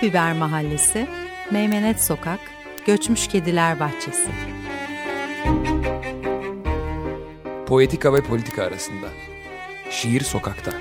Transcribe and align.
Pul 0.00 0.08
Biber 0.08 0.32
Mahallesi, 0.32 1.06
Meymenet 1.50 2.00
Sokak, 2.00 2.40
Göçmüş 2.86 3.28
Kediler 3.28 3.80
Bahçesi. 3.80 4.28
Poetika 7.66 8.14
ve 8.14 8.20
politika 8.20 8.62
arasında. 8.62 9.06
Şiir 9.90 10.20
sokakta. 10.20 10.72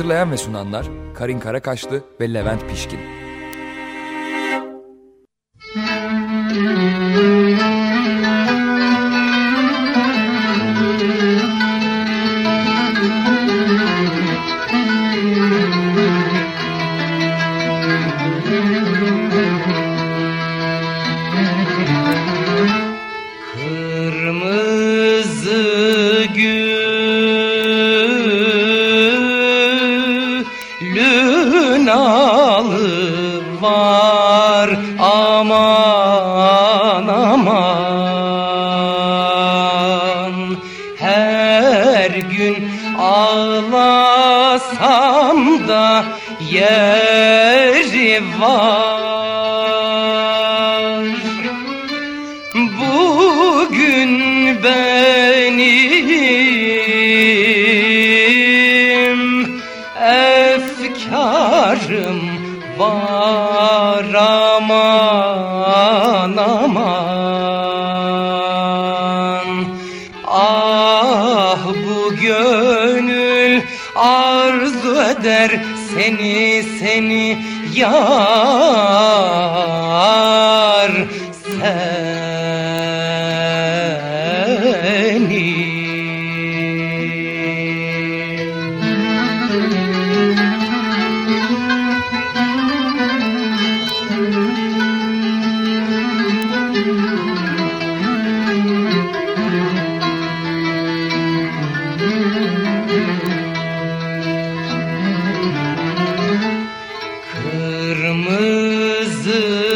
Hazırlayan 0.00 0.32
ve 0.32 0.36
sunanlar 0.36 0.86
Karin 1.14 1.40
Karakaşlı 1.40 2.02
ve 2.20 2.34
Levent 2.34 2.68
Pişkin. 2.68 3.19
efkarım 60.60 62.20
var 62.78 64.14
aman 64.14 66.36
aman. 66.36 66.90
Ah 70.26 71.66
bu 71.66 72.14
gönül 72.14 73.60
arzu 73.96 75.02
eder 75.02 75.60
seni 75.94 76.62
seni 76.80 77.38
ya 77.74 77.90
Kırmızı 108.00 109.69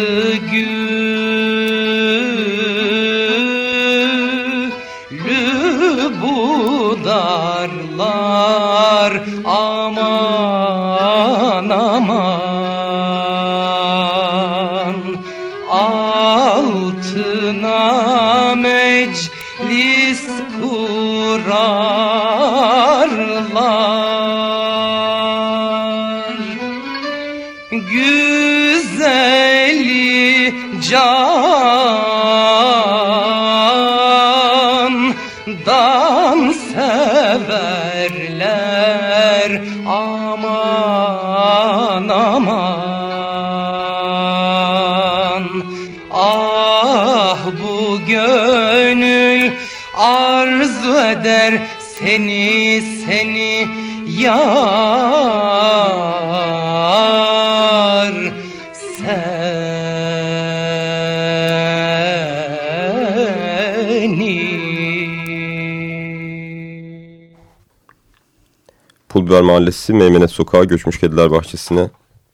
Pulbiber 69.08 69.42
Mahallesi 69.42 69.92
Meymenet 69.92 70.30
Sokağı 70.30 70.64
Göçmüş 70.64 71.00
Kediler 71.00 71.30
Bahçesi'ne 71.30 71.90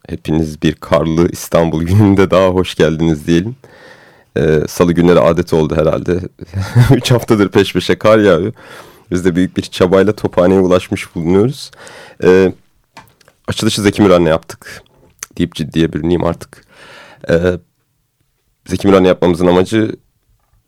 hepiniz 0.09 0.61
bir 0.61 0.75
karlı 0.75 1.29
İstanbul 1.29 1.83
gününde 1.85 2.31
daha 2.31 2.47
hoş 2.47 2.75
geldiniz 2.75 3.27
diyelim. 3.27 3.55
Ee, 4.37 4.61
Salı 4.67 4.93
günleri 4.93 5.19
adet 5.19 5.53
oldu 5.53 5.75
herhalde. 5.75 6.19
Üç 6.95 7.11
haftadır 7.11 7.49
peş 7.49 7.73
peşe 7.73 7.99
kar 7.99 8.17
yağıyor. 8.19 8.53
Biz 9.11 9.25
de 9.25 9.35
büyük 9.35 9.57
bir 9.57 9.61
çabayla 9.61 10.15
tophaneye 10.15 10.59
ulaşmış 10.59 11.15
bulunuyoruz. 11.15 11.71
Ee, 12.23 12.53
açılışı 13.47 13.81
Zeki 13.81 14.01
Müren'le 14.01 14.25
yaptık. 14.25 14.83
Deyip 15.37 15.55
ciddiye 15.55 15.93
bürüneyim 15.93 16.23
artık. 16.23 16.65
Ee, 17.29 17.59
Zeki 18.67 18.87
Müren'le 18.87 19.05
yapmamızın 19.05 19.47
amacı 19.47 19.95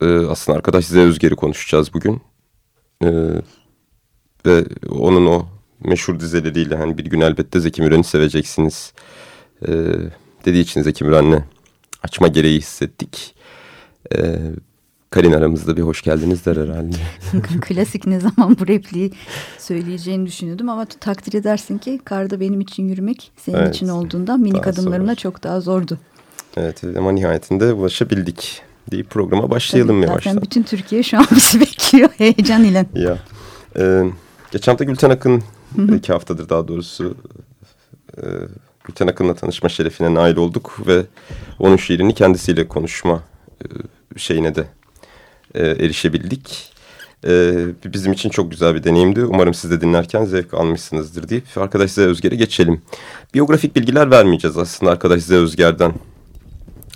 e, 0.02 0.06
aslında 0.06 0.58
arkadaş 0.58 0.86
size 0.86 1.00
Özger'i 1.00 1.36
konuşacağız 1.36 1.94
bugün. 1.94 2.22
Ee, 3.04 3.08
ve 4.46 4.66
onun 4.90 5.26
o 5.26 5.46
meşhur 5.80 6.20
dizeleriyle 6.20 6.76
hani 6.76 6.98
bir 6.98 7.06
gün 7.06 7.22
elbette 7.22 7.60
Zeki 7.60 7.82
Müren'i 7.82 8.04
seveceksiniz 8.04 8.94
e, 9.68 9.72
dediği 10.46 10.62
için 10.62 10.82
Zeki 10.82 11.04
Müren'le 11.04 11.44
açma 12.04 12.28
gereği 12.28 12.58
hissettik. 12.58 13.36
E, 14.16 14.38
Karin 15.10 15.32
aramızda 15.32 15.78
bir 15.78 15.82
hoş 15.82 16.02
geldiniz 16.02 16.46
der 16.46 16.56
herhalde. 16.56 16.96
Klasik 17.62 18.08
ne 18.08 18.20
zaman 18.20 18.58
bu 18.60 18.68
repliği 18.68 19.12
söyleyeceğini 19.58 20.26
düşünüyordum 20.26 20.70
ama 20.70 20.86
takdir 20.86 21.34
edersin 21.34 21.78
ki 21.78 22.00
karda 22.06 22.40
benim 22.40 22.62
için 22.62 22.88
yürümek 22.88 23.32
senin 23.38 23.58
evet, 23.58 23.76
için 23.76 23.88
olduğundan 23.88 24.40
minik 24.40 24.68
adımlarımla 24.68 25.16
çok 25.16 25.44
daha 25.44 25.62
zordu. 25.62 26.00
Evet 26.58 26.84
ama 26.98 27.12
nihayetinde 27.12 27.74
ulaşabildik 27.74 28.62
deyip 28.92 29.10
programa 29.10 29.50
başlayalım 29.50 30.02
Tabii, 30.02 30.10
yavaştan. 30.10 30.32
Zaten 30.32 30.42
bütün 30.44 30.64
Türkiye 30.64 31.04
şu 31.04 31.18
an 31.18 31.26
bizi 31.36 31.62
bekliyor 31.62 32.10
heyecan 32.18 32.64
ile. 32.64 32.86
Ya. 32.94 33.18
E, 33.78 34.04
geçen 34.52 34.72
hafta 34.72 34.84
Gülten 34.84 35.10
Akın 35.10 35.44
iki 35.96 36.14
haftadır 36.14 36.50
daha 36.50 36.68
doğrusu 36.68 37.18
e, 38.18 38.24
Gülten 38.84 39.08
Akın'la 39.08 39.34
tanışma 39.34 39.70
şerefine 39.70 40.14
nail 40.14 40.36
olduk 40.36 40.80
ve 40.88 41.06
onun 41.60 41.78
şiirini 41.78 42.14
kendisiyle 42.14 42.68
konuşma 42.68 43.24
e, 43.62 43.66
şeyine 44.20 44.56
de 44.56 44.68
e, 45.56 45.68
erişebildik. 45.68 46.74
E, 47.28 47.54
bizim 47.86 48.14
için 48.14 48.30
çok 48.30 48.52
güzel 48.52 48.76
bir 48.76 48.84
deneyimdi. 48.84 49.26
Umarım 49.26 49.54
siz 49.54 49.72
de 49.72 49.82
dinlerken 49.82 50.26
zevk 50.26 50.54
almışsınızdır 50.54 51.30
deyip 51.30 51.44
arkadaş 51.56 51.92
Ziya 51.92 52.08
Özger'e 52.08 52.36
geçelim. 52.36 52.82
Biyografik 53.34 53.76
bilgiler 53.76 54.12
vermeyeceğiz 54.12 54.58
aslında 54.58 54.92
arkadaş 54.92 55.24
Ziya 55.24 55.40
Özger'den. 55.40 55.94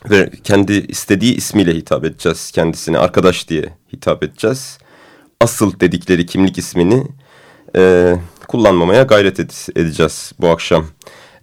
Ve 0.09 0.31
kendi 0.43 0.73
istediği 0.73 1.35
ismiyle 1.35 1.73
hitap 1.73 2.05
edeceğiz 2.05 2.51
kendisine. 2.51 2.97
Arkadaş 2.97 3.49
diye 3.49 3.73
hitap 3.93 4.23
edeceğiz. 4.23 4.77
Asıl 5.41 5.79
dedikleri 5.79 6.25
kimlik 6.25 6.57
ismini 6.57 7.07
e, 7.75 8.15
kullanmamaya 8.47 9.03
gayret 9.03 9.39
ed 9.39 9.51
edeceğiz 9.75 10.31
bu 10.39 10.49
akşam. 10.49 10.85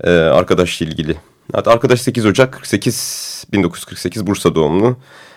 e, 0.05 0.11
arkadaşla 0.11 0.87
ilgili. 0.87 1.17
Hatta 1.53 1.71
arkadaş 1.71 2.01
8 2.01 2.27
Ocak 2.27 2.53
48 2.53 3.47
1948 3.53 4.27
Bursa 4.27 4.55
doğumlu 4.55 4.97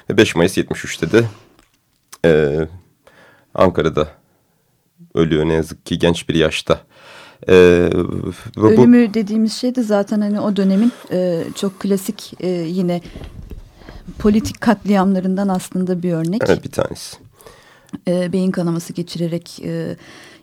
ve 0.09 0.17
5 0.17 0.35
Mayıs 0.35 0.57
73'te 0.57 1.11
de 1.11 1.23
e, 2.25 2.59
Ankara'da 3.53 4.07
ölüyor 5.13 5.45
ne 5.45 5.53
yazık 5.53 5.85
ki 5.85 5.99
genç 5.99 6.29
bir 6.29 6.35
yaşta. 6.35 6.81
Ee, 7.49 7.89
bu, 8.55 8.67
Ölümü 8.67 9.13
dediğimiz 9.13 9.53
şey 9.53 9.75
de 9.75 9.83
zaten 9.83 10.21
hani 10.21 10.39
o 10.39 10.55
dönemin 10.55 10.91
e, 11.11 11.43
çok 11.55 11.79
klasik 11.79 12.33
e, 12.39 12.47
yine 12.49 13.01
politik 14.19 14.61
katliamlarından 14.61 15.47
aslında 15.47 16.03
bir 16.03 16.13
örnek. 16.13 16.41
Evet 16.45 16.63
bir 16.63 16.71
tanesi. 16.71 17.17
E, 18.07 18.33
beyin 18.33 18.51
kanaması 18.51 18.93
geçirerek 18.93 19.59
e, 19.63 19.95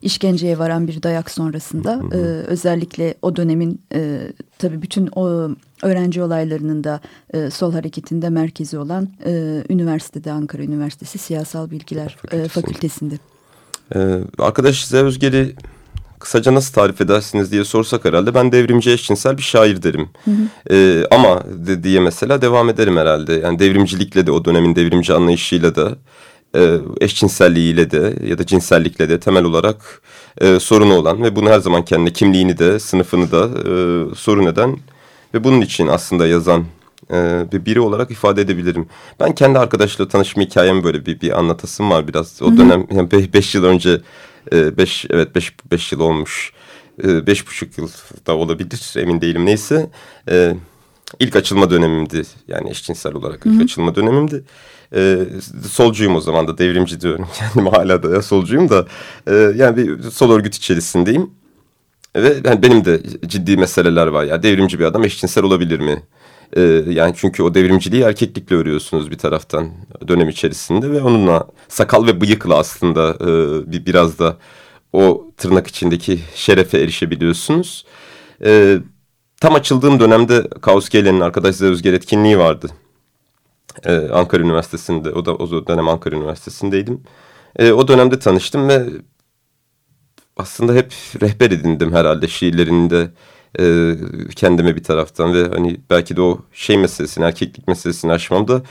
işkenceye 0.05 0.59
varan 0.59 0.89
bir 0.89 1.03
dayak 1.03 1.31
sonrasında 1.31 2.01
e, 2.13 2.17
özellikle 2.47 3.15
o 3.23 3.37
dönemin 3.37 3.81
e, 3.95 4.21
tabii 4.59 4.83
bütün 4.83 5.09
o 5.17 5.51
öğrenci 5.83 6.23
olaylarının 6.23 6.85
da 6.85 7.01
e, 7.35 7.51
sol 7.51 7.73
hareketinde 7.73 8.29
merkezi 8.29 8.79
olan 8.79 9.09
e, 9.27 9.63
üniversitede 9.69 10.33
Ankara 10.33 10.63
Üniversitesi 10.63 11.19
Siyasal 11.19 11.71
Bilgiler 11.71 12.17
e, 12.33 12.49
Fakültesinde. 12.49 13.15
Ee, 13.95 14.19
arkadaş 14.39 14.85
size 14.85 14.99
Özgeli 14.99 15.55
kısaca 16.19 16.55
nasıl 16.55 16.75
tarif 16.75 17.01
edersiniz 17.01 17.53
diye 17.53 17.65
sorsak 17.65 18.05
herhalde 18.05 18.35
ben 18.35 18.53
devrimci 18.53 18.91
eşcinsel 18.91 19.37
bir 19.37 19.43
şair 19.43 19.83
derim. 19.83 20.09
Hı 20.25 20.31
hı. 20.31 20.75
Ee, 20.75 21.07
ama 21.11 21.43
de, 21.67 21.85
diye 21.85 22.01
mesela 22.01 22.43
devam 22.43 22.69
ederim 22.69 22.97
herhalde. 22.97 23.33
Yani 23.33 23.59
devrimcilikle 23.59 24.27
de 24.27 24.33
o 24.33 24.45
dönemin 24.45 24.77
devrimci 24.77 25.13
anlayışıyla 25.13 25.75
da 25.75 25.97
e, 26.55 26.79
eşcinselliğiyle 27.01 27.91
de 27.91 28.15
ya 28.27 28.39
da 28.39 28.47
cinsellikle 28.47 29.09
de 29.09 29.21
temel 29.21 29.45
olarak 29.45 30.03
e, 30.41 30.61
sorunu 30.61 30.95
olan 30.95 31.23
ve 31.23 31.37
bunu 31.37 31.51
her 31.51 31.59
zaman 31.59 31.85
kendi 31.85 32.13
kimliğini 32.13 32.59
de 32.59 32.79
sınıfını 32.79 33.33
da 33.33 33.45
e, 33.45 33.75
sorun 34.15 34.47
eden 34.47 34.77
ve 35.35 35.45
bunun 35.45 35.61
için 35.61 35.87
aslında 35.87 36.27
yazan 36.27 36.65
e, 37.13 37.45
bir 37.53 37.65
biri 37.65 37.81
olarak 37.81 38.11
ifade 38.11 38.41
edebilirim. 38.41 38.87
Ben 39.21 39.35
kendi 39.35 39.59
arkadaşla 39.59 40.09
tanışma 40.09 40.43
hikayem 40.43 40.85
böyle 40.85 41.07
bir, 41.07 41.21
bir 41.21 41.39
anlatasım 41.39 41.91
var 41.91 42.09
biraz. 42.09 42.43
O 42.43 42.57
dönem 42.57 42.87
yani 42.91 43.11
beş, 43.11 43.35
beş 43.35 43.55
yıl 43.55 43.65
önce 43.65 44.01
e, 44.53 44.77
beş 44.77 45.07
evet 45.11 45.35
beş, 45.35 45.55
beş 45.71 45.93
yıl 45.93 46.01
olmuş. 46.01 46.53
E, 47.05 47.27
beş 47.27 47.47
buçuk 47.47 47.79
yıl 47.79 47.89
da 48.27 48.37
olabilir 48.37 48.95
emin 48.97 49.21
değilim 49.21 49.47
neyse. 49.47 49.91
E, 50.31 50.55
ilk 51.21 51.37
açılma 51.37 51.71
dönemimdi 51.71 52.23
yani 52.49 52.71
eşcinsel 52.71 53.15
olarak 53.15 53.47
ilk 53.47 53.55
Hı 53.55 53.59
-hı. 53.59 53.65
açılma 53.65 53.95
dönemimdi. 53.95 54.45
E, 54.95 55.19
solcuyum 55.71 56.17
o 56.17 56.21
zaman 56.21 56.49
da 56.49 56.59
devrimci 56.59 57.01
diyorum 57.01 57.29
kendime 57.35 57.71
hala 57.71 58.03
da 58.03 58.23
solcuyum 58.23 58.69
da 58.69 58.87
e, 59.27 59.35
yani 59.35 59.77
bir 59.77 60.03
sol 60.11 60.31
örgüt 60.31 60.55
içerisindeyim. 60.55 61.31
Ve 62.17 62.37
yani 62.45 62.63
benim 62.63 62.85
de 62.85 63.03
ciddi 63.27 63.57
meseleler 63.57 64.07
var 64.07 64.25
ya 64.25 64.43
devrimci 64.43 64.79
bir 64.79 64.85
adam 64.85 65.05
eşcinsel 65.05 65.45
olabilir 65.45 65.81
mi? 65.81 66.03
Ee, 66.57 66.85
yani 66.89 67.15
çünkü 67.17 67.43
o 67.43 67.55
devrimciliği 67.55 68.03
erkeklikle 68.03 68.57
örüyorsunuz 68.57 69.11
bir 69.11 69.19
taraftan 69.19 69.71
dönem 70.09 70.29
içerisinde 70.29 70.91
ve 70.91 71.03
onunla 71.03 71.49
sakal 71.69 72.07
ve 72.07 72.21
bıyıkla 72.21 72.59
aslında 72.59 73.17
e, 73.21 73.27
bir 73.73 73.87
biraz 73.87 74.19
da 74.19 74.37
o 74.93 75.31
tırnak 75.37 75.67
içindeki 75.67 76.21
şerefe 76.35 76.79
erişebiliyorsunuz. 76.79 77.85
E, 78.45 78.79
tam 79.45 79.55
açıldığım 79.55 80.01
dönemde 80.01 80.49
Kaos 80.61 80.89
Geylen'in 80.89 81.21
arkadaşlar 81.21 81.71
Özger 81.71 81.93
etkinliği 81.93 82.39
vardı. 82.39 82.71
E, 83.85 83.97
Ankara 83.97 84.43
Üniversitesi'nde 84.43 85.11
o 85.11 85.25
da 85.25 85.35
o 85.35 85.67
dönem 85.67 85.89
Ankara 85.89 86.17
Üniversitesi'ndeydim. 86.17 87.01
E, 87.57 87.73
o 87.73 87.89
dönemde 87.89 88.19
tanıştım 88.19 88.69
ve 88.69 88.87
aslında 90.37 90.75
hep 90.75 90.93
rehber 91.21 91.51
edindim 91.51 91.93
herhalde 91.93 92.29
şiirlerinde 92.29 93.11
e, 93.59 93.95
kendime 94.37 94.77
bir 94.77 94.83
taraftan 94.83 95.35
ve 95.35 95.49
hani 95.49 95.81
belki 95.91 96.17
de 96.17 96.21
o 96.21 96.41
şey 96.53 96.79
meselesini 96.79 97.25
erkeklik 97.25 97.69
meselesini 97.69 98.13
aşmamda 98.13 98.63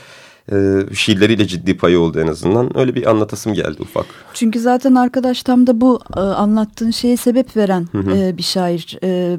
e, 0.52 0.56
şiirleriyle 0.94 1.48
ciddi 1.48 1.78
payı 1.78 2.00
oldu 2.00 2.20
en 2.20 2.28
azından. 2.28 2.78
Öyle 2.78 2.96
bir 2.96 3.10
anlatasım 3.10 3.54
geldi 3.54 3.78
ufak. 3.80 4.06
Çünkü 4.34 4.60
zaten 4.60 4.96
arkadaş 4.96 5.44
tam 5.44 5.68
da 5.68 5.82
bu 5.82 6.00
e, 6.18 6.20
anlattığın 6.20 6.92
şeye 6.92 7.18
sebep 7.18 7.58
veren 7.58 7.88
hı 7.92 7.98
hı. 7.98 8.18
E, 8.18 8.38
bir 8.38 8.44
şair. 8.44 8.98
E, 9.04 9.38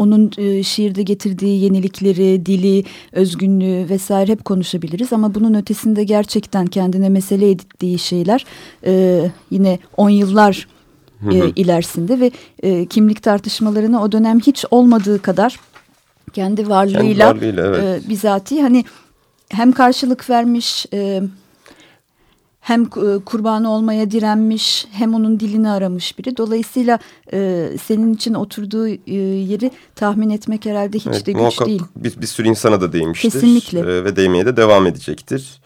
onun 0.00 0.30
e, 0.38 0.62
şiirde 0.62 1.02
getirdiği 1.02 1.62
yenilikleri, 1.62 2.46
dili, 2.46 2.84
özgünlüğü 3.12 3.88
vesaire 3.88 4.32
hep 4.32 4.44
konuşabiliriz. 4.44 5.12
Ama 5.12 5.34
bunun 5.34 5.54
ötesinde 5.54 6.04
gerçekten 6.04 6.66
kendine 6.66 7.08
mesele 7.08 7.50
edittiği 7.50 7.98
şeyler 7.98 8.44
e, 8.86 9.22
yine 9.50 9.78
on 9.96 10.10
yıllar 10.10 10.68
e, 11.30 11.50
ilerisinde 11.56 12.20
ve 12.20 12.30
e, 12.62 12.86
kimlik 12.86 13.22
tartışmalarını 13.22 14.02
o 14.02 14.12
dönem 14.12 14.40
hiç 14.40 14.64
olmadığı 14.70 15.22
kadar 15.22 15.60
kendi 16.32 16.68
varlığıyla, 16.68 17.32
kendi 17.32 17.56
varlığıyla 17.56 17.66
evet. 17.66 18.04
e, 18.04 18.08
bizatihi 18.08 18.62
hani 18.62 18.84
hem 19.48 19.72
karşılık 19.72 20.30
vermiş 20.30 20.86
e, 20.92 21.22
hem 22.60 22.82
e, 22.82 23.24
kurbanı 23.24 23.70
olmaya 23.70 24.10
direnmiş 24.10 24.86
hem 24.92 25.14
onun 25.14 25.40
dilini 25.40 25.70
aramış 25.70 26.18
biri. 26.18 26.36
Dolayısıyla 26.36 26.98
e, 27.32 27.68
senin 27.84 28.14
için 28.14 28.34
oturduğu 28.34 28.88
e, 28.88 29.14
yeri 29.16 29.70
tahmin 29.94 30.30
etmek 30.30 30.66
herhalde 30.66 30.98
hiç 30.98 31.06
evet, 31.06 31.26
de 31.26 31.32
güç 31.32 31.60
değil. 31.60 31.82
Bir, 31.96 32.20
bir 32.20 32.26
sürü 32.26 32.48
insana 32.48 32.80
da 32.80 32.92
değmiştir. 32.92 33.30
Kesinlikle. 33.30 33.78
E, 33.78 34.04
ve 34.04 34.16
değmeye 34.16 34.46
de 34.46 34.56
devam 34.56 34.86
edecektir. 34.86 35.60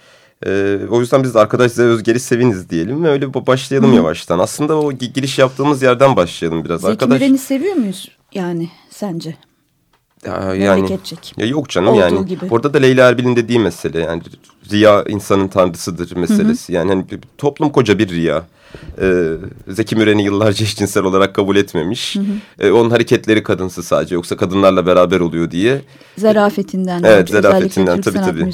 Ee, 0.46 0.78
o 0.90 1.00
yüzden 1.00 1.22
biz 1.22 1.34
de 1.34 1.38
arkadaş 1.38 1.78
Özger'i 1.78 2.20
seviniz 2.20 2.70
diyelim 2.70 3.04
ve 3.04 3.08
öyle 3.08 3.34
başlayalım 3.34 3.92
Hı. 3.92 3.96
yavaştan. 3.96 4.38
Aslında 4.38 4.80
o 4.80 4.92
giriş 4.92 5.38
yaptığımız 5.38 5.82
yerden 5.82 6.16
başlayalım 6.16 6.64
biraz. 6.64 6.80
Zeki 6.80 6.92
arkadaş... 6.92 7.20
Müren'i 7.20 7.38
seviyor 7.38 7.74
muyuz 7.74 8.08
yani 8.34 8.68
sence? 8.90 9.36
Ya, 10.26 10.54
yani, 10.54 10.98
ya 11.36 11.46
yok 11.46 11.68
canım 11.68 11.88
Olduğu 11.88 12.00
yani. 12.00 12.26
Gibi. 12.26 12.46
Orada 12.50 12.74
da 12.74 12.78
Leyla 12.78 13.08
Erbil'in 13.08 13.36
dediği 13.36 13.58
mesele 13.58 14.00
yani 14.00 14.22
riya 14.72 15.04
insanın 15.08 15.48
tanrısıdır 15.48 16.16
meselesi. 16.16 16.68
Hı 16.68 16.72
hı. 16.72 16.76
Yani 16.76 16.88
hani 16.88 17.04
toplum 17.38 17.70
koca 17.70 17.98
bir 17.98 18.08
riya. 18.08 18.44
Ee, 19.00 19.32
Zeki 19.68 19.96
Müren'i 19.96 20.24
yıllarca 20.24 20.64
eşcinsel 20.64 21.04
olarak 21.04 21.34
kabul 21.34 21.56
etmemiş. 21.56 22.16
Hı 22.16 22.20
hı. 22.20 22.24
Ee, 22.58 22.70
onun 22.70 22.90
hareketleri 22.90 23.42
kadınsı 23.42 23.82
sadece 23.82 24.14
yoksa 24.14 24.36
kadınlarla 24.36 24.86
beraber 24.86 25.20
oluyor 25.20 25.50
diye. 25.50 25.82
Zarafetinden. 26.18 27.02
Evet 27.02 27.28
zarafetinden 27.28 28.00
tabii 28.00 28.18
tabii. 28.18 28.50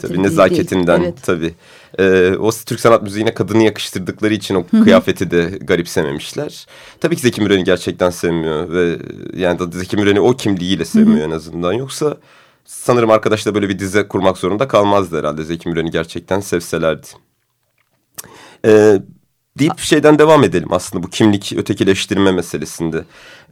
Tabii 0.00 0.22
nezaketinden 0.22 1.00
evet. 1.00 1.22
tabii. 1.22 1.54
Ee, 1.98 2.34
o 2.40 2.50
Türk 2.66 2.80
sanat 2.80 3.02
müziğine 3.02 3.34
kadını 3.34 3.62
yakıştırdıkları 3.62 4.34
için 4.34 4.54
o 4.54 4.64
Hı-hı. 4.70 4.84
kıyafeti 4.84 5.30
de 5.30 5.58
garipsememişler. 5.60 6.66
Tabii 7.00 7.16
ki 7.16 7.22
Zeki 7.22 7.42
Müren'i 7.42 7.64
gerçekten 7.64 8.10
sevmiyor 8.10 8.72
ve 8.72 8.98
yani 9.36 9.58
da 9.58 9.78
Zeki 9.78 9.96
Müren'i 9.96 10.20
o 10.20 10.36
kimliğiyle 10.36 10.84
sevmiyor 10.84 11.18
Hı-hı. 11.18 11.26
en 11.26 11.30
azından. 11.30 11.72
Yoksa 11.72 12.16
sanırım 12.64 13.10
arkadaşlar 13.10 13.54
böyle 13.54 13.68
bir 13.68 13.78
dize 13.78 14.08
kurmak 14.08 14.38
zorunda 14.38 14.68
kalmazdı 14.68 15.18
herhalde 15.18 15.44
Zeki 15.44 15.68
Müren'i 15.68 15.90
gerçekten 15.90 16.40
sevselerdi. 16.40 17.06
Ee, 18.66 19.02
deyip 19.60 19.78
şeyden 19.78 20.18
devam 20.18 20.44
edelim 20.44 20.68
aslında 20.72 21.02
bu 21.02 21.10
kimlik 21.10 21.52
ötekileştirme 21.56 22.32
meselesinde. 22.32 23.04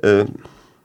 Ee, 0.04 0.24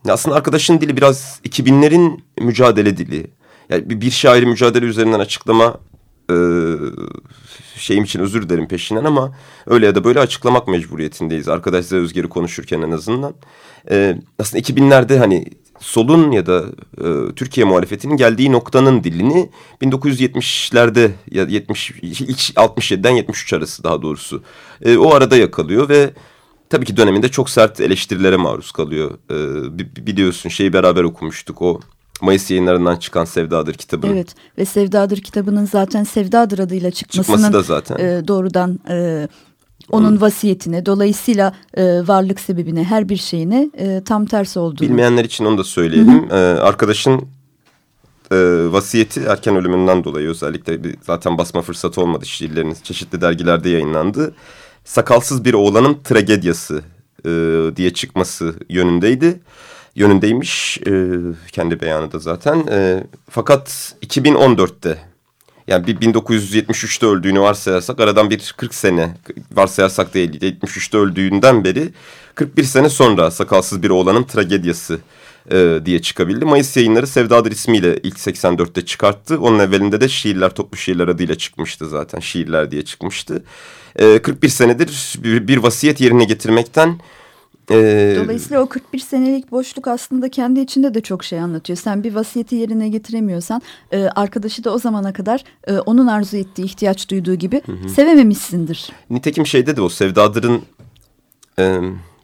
aslında 0.09 0.35
arkadaşın 0.35 0.81
dili 0.81 0.97
biraz 0.97 1.39
2000'lerin 1.45 2.19
mücadele 2.39 2.97
dili. 2.97 3.27
Yani 3.69 4.01
bir, 4.01 4.11
şairi 4.11 4.45
mücadele 4.45 4.85
üzerinden 4.85 5.19
açıklama 5.19 5.79
e, 6.31 6.35
şeyim 7.75 8.03
için 8.03 8.19
özür 8.19 8.49
dilerim 8.49 8.67
peşinden 8.67 9.03
ama 9.03 9.35
öyle 9.65 9.85
ya 9.85 9.95
da 9.95 10.03
böyle 10.03 10.19
açıklamak 10.19 10.67
mecburiyetindeyiz. 10.67 11.47
Arkadaşlar 11.47 11.97
Özger'i 11.97 12.29
konuşurken 12.29 12.81
en 12.81 12.91
azından. 12.91 13.33
E, 13.89 14.17
aslında 14.39 14.61
2000'lerde 14.61 15.17
hani 15.17 15.45
solun 15.83 16.31
ya 16.31 16.45
da 16.45 16.63
e, 16.97 17.35
Türkiye 17.35 17.65
muhalefetinin 17.65 18.17
geldiği 18.17 18.51
noktanın 18.51 19.03
dilini 19.03 19.49
1970'lerde 19.81 21.11
ya 21.31 21.43
70 21.43 21.91
ilk 22.01 22.39
67'den 22.39 23.11
73 23.11 23.53
arası 23.53 23.83
daha 23.83 24.01
doğrusu 24.01 24.43
e, 24.81 24.97
o 24.97 25.13
arada 25.13 25.37
yakalıyor 25.37 25.89
ve 25.89 26.13
tabii 26.69 26.85
ki 26.85 26.97
döneminde 26.97 27.29
çok 27.29 27.49
sert 27.49 27.81
eleştirilere 27.81 28.37
maruz 28.37 28.71
kalıyor. 28.71 29.11
E, 29.31 29.35
biliyorsun 30.05 30.49
şeyi 30.49 30.73
beraber 30.73 31.03
okumuştuk 31.03 31.61
o 31.61 31.79
Mayıs 32.21 32.51
yayınlarından 32.51 32.95
çıkan 32.95 33.25
Sevdadır 33.25 33.73
kitabı. 33.73 34.07
Evet 34.07 34.35
ve 34.57 34.65
Sevdadır 34.65 35.17
kitabının 35.17 35.65
zaten 35.65 36.03
Sevdadır 36.03 36.59
adıyla 36.59 36.91
çıkmasının 36.91 37.37
Çıkması 37.37 37.53
da 37.53 37.61
zaten. 37.61 38.05
E, 38.05 38.27
doğrudan 38.27 38.79
e, 38.89 39.27
onun 39.89 40.21
vasiyetine 40.21 40.85
dolayısıyla 40.85 41.53
e, 41.73 41.83
varlık 42.07 42.39
sebebine 42.39 42.83
her 42.83 43.09
bir 43.09 43.17
şeyine 43.17 43.69
e, 43.77 44.01
tam 44.05 44.25
tersi 44.25 44.59
olduğunu. 44.59 44.89
Bilmeyenler 44.89 45.25
için 45.25 45.45
onu 45.45 45.57
da 45.57 45.63
söyleyelim. 45.63 46.29
Hı 46.29 46.33
-hı. 46.33 46.57
E, 46.57 46.59
arkadaşın 46.59 47.21
e, 48.31 48.37
vasiyeti 48.71 49.21
erken 49.21 49.55
ölümünden 49.55 50.03
dolayı 50.03 50.29
özellikle 50.29 50.83
bir, 50.83 50.95
zaten 51.01 51.37
basma 51.37 51.61
fırsatı 51.61 52.01
olmadı 52.01 52.25
şiirlerinin 52.25 52.77
çeşitli 52.83 53.21
dergilerde 53.21 53.69
yayınlandı. 53.69 54.35
Sakalsız 54.85 55.45
bir 55.45 55.53
oğlanın 55.53 55.97
tragediyası 56.03 56.81
e, 57.25 57.29
diye 57.75 57.93
çıkması 57.93 58.55
yönündeydi 58.69 59.39
yönündeymiş 59.95 60.77
e, 60.87 61.11
kendi 61.51 61.81
beyanı 61.81 62.11
da 62.11 62.19
zaten. 62.19 62.67
E, 62.71 63.03
fakat 63.29 63.95
2014'te 64.01 64.97
yani 65.67 65.87
bir 65.87 65.95
1973'te 65.95 67.05
öldüğünü 67.05 67.39
varsayarsak 67.39 67.99
aradan 67.99 68.29
bir 68.29 68.53
40 68.57 68.73
sene 68.73 69.17
varsayarsak 69.51 70.13
değil 70.13 70.41
73'te 70.41 70.97
öldüğünden 70.97 71.63
beri 71.63 71.89
41 72.35 72.63
sene 72.63 72.89
sonra 72.89 73.31
sakalsız 73.31 73.83
bir 73.83 73.89
oğlanın 73.89 74.23
tragediyası 74.23 74.99
e, 75.51 75.79
diye 75.85 76.01
çıkabildi. 76.01 76.45
Mayıs 76.45 76.77
yayınları 76.77 77.07
Sevdadır 77.07 77.51
ismiyle 77.51 77.99
ilk 78.03 78.17
84'te 78.17 78.85
çıkarttı. 78.85 79.39
Onun 79.39 79.59
evvelinde 79.59 80.01
de 80.01 80.09
Şiirler 80.09 80.49
Toplu 80.49 80.77
Şiirler 80.77 81.07
adıyla 81.07 81.35
çıkmıştı 81.35 81.89
zaten. 81.89 82.19
Şiirler 82.19 82.71
diye 82.71 82.85
çıkmıştı. 82.85 83.43
E, 83.95 84.21
41 84.21 84.49
senedir 84.49 85.15
bir, 85.23 85.47
bir 85.47 85.57
vasiyet 85.57 86.01
yerine 86.01 86.23
getirmekten... 86.23 86.99
E, 87.71 88.15
Dolayısıyla 88.23 88.63
o 88.63 88.65
41 88.65 88.99
senelik 88.99 89.51
boşluk 89.51 89.87
aslında 89.87 90.29
kendi 90.29 90.59
içinde 90.59 90.93
de 90.93 91.01
çok 91.01 91.23
şey 91.23 91.39
anlatıyor. 91.39 91.77
Sen 91.77 92.03
bir 92.03 92.15
vasiyeti 92.15 92.55
yerine 92.55 92.89
getiremiyorsan 92.89 93.61
e, 93.91 94.03
arkadaşı 94.05 94.63
da 94.63 94.73
o 94.73 94.79
zamana 94.79 95.13
kadar 95.13 95.43
e, 95.67 95.77
onun 95.77 96.07
arzu 96.07 96.37
ettiği, 96.37 96.63
ihtiyaç 96.63 97.09
duyduğu 97.09 97.35
gibi 97.35 97.61
hı 97.65 97.71
hı. 97.71 97.89
sevememişsindir. 97.89 98.91
Nitekim 99.09 99.47
şeyde 99.47 99.75
de 99.75 99.81
o 99.81 99.89
Sevdadır'ın... 99.89 100.61
E, 101.59 101.79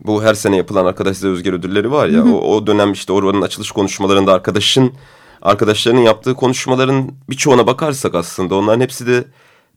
bu 0.05 0.23
her 0.23 0.33
sene 0.33 0.57
yapılan 0.57 0.85
arkadaşlar 0.85 1.29
özgür 1.29 1.53
ödülleri 1.53 1.91
var 1.91 2.07
ya. 2.07 2.19
Hı 2.19 2.23
hı. 2.23 2.35
O, 2.35 2.55
o 2.55 2.67
dönem 2.67 2.91
işte 2.91 3.13
oranın 3.13 3.41
açılış 3.41 3.71
konuşmalarında 3.71 4.33
arkadaşın 4.33 4.93
arkadaşlarının 5.41 6.01
yaptığı 6.01 6.35
konuşmaların 6.35 7.11
birçoğuna 7.29 7.67
bakarsak 7.67 8.15
aslında 8.15 8.55
onların 8.55 8.81
hepsi 8.81 9.07
de 9.07 9.23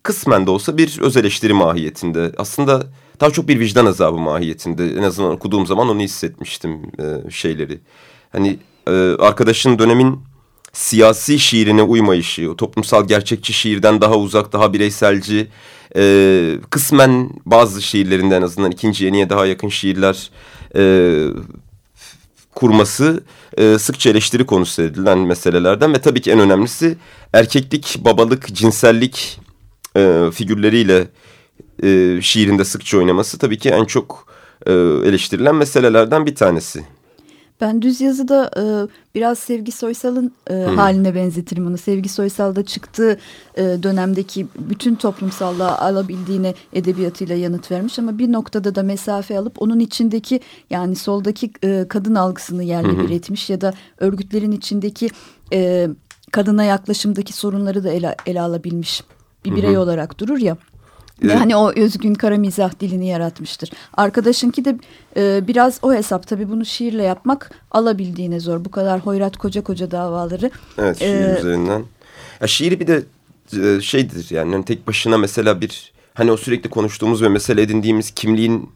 kısmen 0.03 0.47
de 0.47 0.51
olsa 0.51 0.77
bir 0.77 1.01
öz 1.01 1.17
eleştiri 1.17 1.53
mahiyetinde. 1.53 2.33
Aslında 2.39 2.83
daha 3.23 3.31
çok 3.31 3.49
bir 3.49 3.61
vicdan 3.61 3.87
azabı 3.87 4.19
mahiyetinde. 4.19 4.91
En 4.91 5.03
azından 5.03 5.33
okuduğum 5.33 5.67
zaman 5.67 5.89
onu 5.89 6.01
hissetmiştim 6.01 6.83
e, 6.99 7.31
şeyleri. 7.31 7.81
Hani 8.33 8.59
e, 8.87 8.93
arkadaşın 9.19 9.79
dönemin 9.79 10.21
siyasi 10.73 11.39
şiirine 11.39 11.83
uymayışı, 11.83 12.51
o 12.51 12.57
toplumsal 12.57 13.09
gerçekçi 13.09 13.53
şiirden 13.53 14.01
daha 14.01 14.17
uzak, 14.17 14.53
daha 14.53 14.73
bireyselci, 14.73 15.49
e, 15.97 16.55
kısmen 16.71 17.31
bazı 17.47 17.83
şiirlerinde 17.83 18.37
en 18.37 18.43
azından 18.43 18.71
ikinci 18.71 19.05
yeniye 19.05 19.31
daha 19.31 19.47
yakın 19.47 19.69
şiirler 19.69 20.31
e, 20.77 20.83
kurması 22.55 23.25
e, 23.57 23.79
sıkça 23.79 24.11
eleştiri 24.11 24.47
konusu 24.47 24.83
edilen 24.83 25.19
meselelerden 25.19 25.95
ve 25.95 26.01
tabii 26.01 26.21
ki 26.21 26.31
en 26.31 26.39
önemlisi 26.39 26.97
erkeklik, 27.33 27.97
babalık, 28.05 28.55
cinsellik 28.55 29.41
e, 29.97 30.31
figürleriyle 30.35 31.07
e, 31.83 32.19
şiirinde 32.23 32.65
sıkça 32.65 32.99
oynaması 32.99 33.39
tabii 33.39 33.59
ki 33.59 33.71
en 33.71 33.85
çok 33.85 34.27
e, 34.67 34.73
eleştirilen 34.73 35.55
meselelerden 35.55 36.27
bir 36.27 36.35
tanesi. 36.35 36.85
Ben 37.63 37.83
düz 37.83 38.01
yazıda 38.01 38.51
e, 38.57 38.63
biraz 39.15 39.39
Sevgi 39.39 39.73
Soysal'ın 39.73 40.33
e, 40.51 40.55
haline 40.55 41.15
benzetirim 41.15 41.67
onu. 41.67 41.79
Sevgi 41.79 42.09
Soysal'da 42.09 42.65
çıktığı 42.65 43.19
e, 43.57 43.63
dönemdeki 43.63 44.47
bütün 44.59 44.95
toplumsallığa 44.95 45.79
alabildiğine 45.79 46.55
edebiyatıyla 46.73 47.37
yanıt 47.37 47.71
vermiş 47.71 47.99
ama 47.99 48.19
bir 48.19 48.33
noktada 48.33 48.75
da 48.75 48.83
mesafe 48.83 49.39
alıp 49.39 49.63
onun 49.63 49.81
içindeki 49.81 50.41
yani 50.71 50.97
soldaki 50.97 51.51
e, 51.65 51.87
kadın 51.89 52.15
algısını 52.15 52.63
yerle 52.63 52.99
bir 52.99 53.11
etmiş 53.11 53.51
ya 53.51 53.61
da 53.61 53.75
örgütlerin 53.99 54.53
içindeki 54.53 55.09
e, 55.53 55.89
kadına 56.33 56.65
yaklaşımdaki 56.65 57.33
sorunları 57.33 57.85
da 57.85 57.91
ele, 57.91 58.17
ele 58.27 58.41
alabilmiş 58.41 59.03
bir 59.45 59.57
birey 59.57 59.79
olarak 59.79 60.21
durur 60.21 60.39
ya. 60.39 60.57
Ve 61.23 61.35
hani 61.35 61.57
o 61.57 61.73
özgün 61.77 62.15
kara 62.15 62.37
mizah 62.37 62.81
dilini 62.81 63.09
yaratmıştır. 63.09 63.71
Arkadaşınki 63.95 64.65
de 64.65 64.77
e, 65.17 65.49
biraz 65.49 65.79
o 65.83 65.95
hesap 65.95 66.27
tabii 66.27 66.51
bunu 66.51 66.65
şiirle 66.65 67.03
yapmak 67.03 67.51
alabildiğine 67.71 68.41
zor. 68.41 68.65
Bu 68.65 68.71
kadar 68.71 69.01
hoyrat 69.01 69.37
koca 69.37 69.63
koca 69.63 69.91
davaları. 69.91 70.51
Evet 70.79 70.99
şiir 70.99 71.07
ee, 71.09 71.39
üzerinden. 71.39 71.85
Ya 72.41 72.47
şiiri 72.47 72.81
bir 72.81 72.87
de 72.87 73.03
e, 73.63 73.81
şeydir 73.81 74.27
yani 74.31 74.53
hani 74.53 74.65
tek 74.65 74.87
başına 74.87 75.19
mesela 75.19 75.61
bir 75.61 75.93
hani 76.15 76.33
o 76.33 76.37
sürekli 76.37 76.71
konuştuğumuz 76.71 77.23
ve 77.23 77.29
mesele 77.29 77.63
edindiğimiz 77.63 78.11
kimliğin 78.11 78.71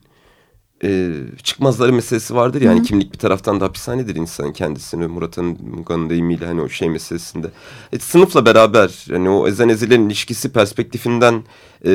e, 0.85 1.13
çıkmazları 1.43 1.93
meselesi 1.93 2.35
vardır 2.35 2.63
yani 2.63 2.79
Hı 2.79 2.83
-hı. 2.83 2.87
kimlik 2.87 3.13
bir 3.13 3.19
taraftan 3.19 3.61
da 3.61 3.65
hapishanedir 3.65 4.17
insanın 4.17 4.53
kendisini 4.53 5.07
Murat'ın 5.07 5.59
Muga'nın 5.77 6.11
deyimiyle 6.11 6.47
hani 6.47 6.61
o 6.61 6.69
şey 6.69 6.91
meselesinde. 6.91 7.51
E, 7.93 7.99
sınıfla 7.99 8.47
beraber 8.47 9.07
hani 9.11 9.31
o 9.31 9.49
ezen 9.49 9.69
ezilen 9.69 10.01
ilişkisi 10.01 10.53
perspektifinden 10.53 11.43
e, 11.85 11.93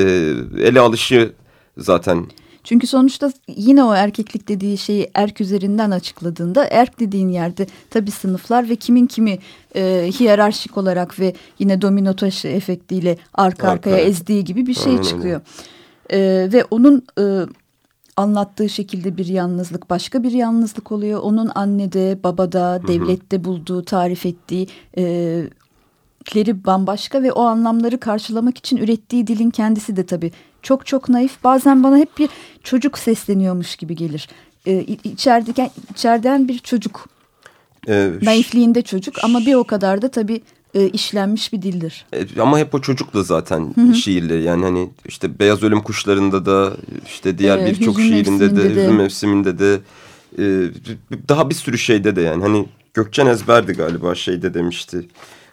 ele 0.59 0.79
alışı 0.79 1.33
zaten 1.77 2.25
çünkü 2.63 2.88
sonuçta 2.88 3.31
yine 3.47 3.83
o 3.83 3.93
erkeklik 3.93 4.47
dediği 4.47 4.77
şeyi 4.77 5.09
erk 5.13 5.41
üzerinden 5.41 5.91
açıkladığında 5.91 6.67
erk 6.71 7.00
dediğin 7.00 7.29
yerde 7.29 7.67
tabii 7.89 8.11
sınıflar 8.11 8.69
ve 8.69 8.75
kimin 8.75 9.07
kimi 9.07 9.39
e, 9.75 10.09
hiyerarşik 10.19 10.77
olarak 10.77 11.19
ve 11.19 11.33
yine 11.59 11.81
domino 11.81 12.15
taşı 12.15 12.47
efektiyle 12.47 13.17
arka 13.33 13.67
Arka. 13.67 13.71
arkaya 13.71 13.97
ezdiği 13.97 14.43
gibi 14.43 14.67
bir 14.67 14.73
şey 14.73 14.91
Aynen 14.91 15.01
çıkıyor. 15.01 15.41
E, 16.09 16.19
ve 16.53 16.65
onun 16.71 17.03
e, 17.19 17.23
anlattığı 18.21 18.69
şekilde 18.69 19.17
bir 19.17 19.25
yalnızlık 19.25 19.89
başka 19.89 20.23
bir 20.23 20.31
yalnızlık 20.31 20.91
oluyor. 20.91 21.19
Onun 21.23 21.51
annede, 21.55 22.19
babada, 22.23 22.81
devlette 22.87 23.43
bulduğu, 23.43 23.83
tarif 23.83 24.25
ettiği 24.25 24.67
e, 24.97 25.03
leri 26.35 26.65
bambaşka 26.65 27.23
ve 27.23 27.31
o 27.31 27.41
anlamları 27.41 27.99
karşılamak 27.99 28.57
için 28.57 28.77
ürettiği 28.77 29.27
dilin 29.27 29.49
kendisi 29.49 29.95
de 29.95 30.05
tabii 30.05 30.31
çok 30.61 30.85
çok 30.85 31.09
naif. 31.09 31.43
Bazen 31.43 31.83
bana 31.83 31.97
hep 31.97 32.17
bir 32.17 32.29
çocuk 32.63 32.97
sesleniyormuş 32.97 33.75
gibi 33.75 33.95
gelir. 33.95 34.29
E, 34.65 34.81
içerideki, 34.81 35.69
içeriden 35.91 36.47
bir 36.47 36.59
çocuk. 36.59 37.07
Ee, 37.87 38.11
Naifliğinde 38.21 38.81
çocuk 38.81 39.23
ama 39.23 39.39
bir 39.39 39.53
o 39.53 39.63
kadar 39.63 40.01
da 40.01 40.11
tabii 40.11 40.41
e, 40.73 40.89
işlenmiş 40.89 41.53
bir 41.53 41.61
dildir. 41.61 42.05
E, 42.13 42.41
ama 42.41 42.59
hep 42.59 42.75
o 42.75 42.81
çocukla 42.81 43.23
zaten 43.23 43.59
Hı 43.75 43.81
-hı. 43.81 43.93
şiirleri 43.93 44.43
yani 44.43 44.65
hani 44.65 44.89
işte 45.05 45.39
Beyaz 45.39 45.63
Ölüm 45.63 45.81
Kuşları'nda 45.81 46.45
da 46.45 46.73
işte 47.07 47.37
diğer 47.37 47.57
e, 47.57 47.65
birçok 47.65 48.01
şiirinde 48.01 48.55
de, 48.55 48.59
de 48.59 48.69
Hüzün 48.69 48.93
Mevsimi'nde 48.93 49.59
de 49.59 49.79
e, 50.37 50.43
daha 51.29 51.49
bir 51.49 51.55
sürü 51.55 51.77
şeyde 51.77 52.15
de 52.15 52.21
yani 52.21 52.43
hani 52.43 52.65
Gökçen 52.93 53.25
Ezber'di 53.25 53.73
galiba 53.73 54.15
şeyde 54.15 54.53
demişti 54.53 55.07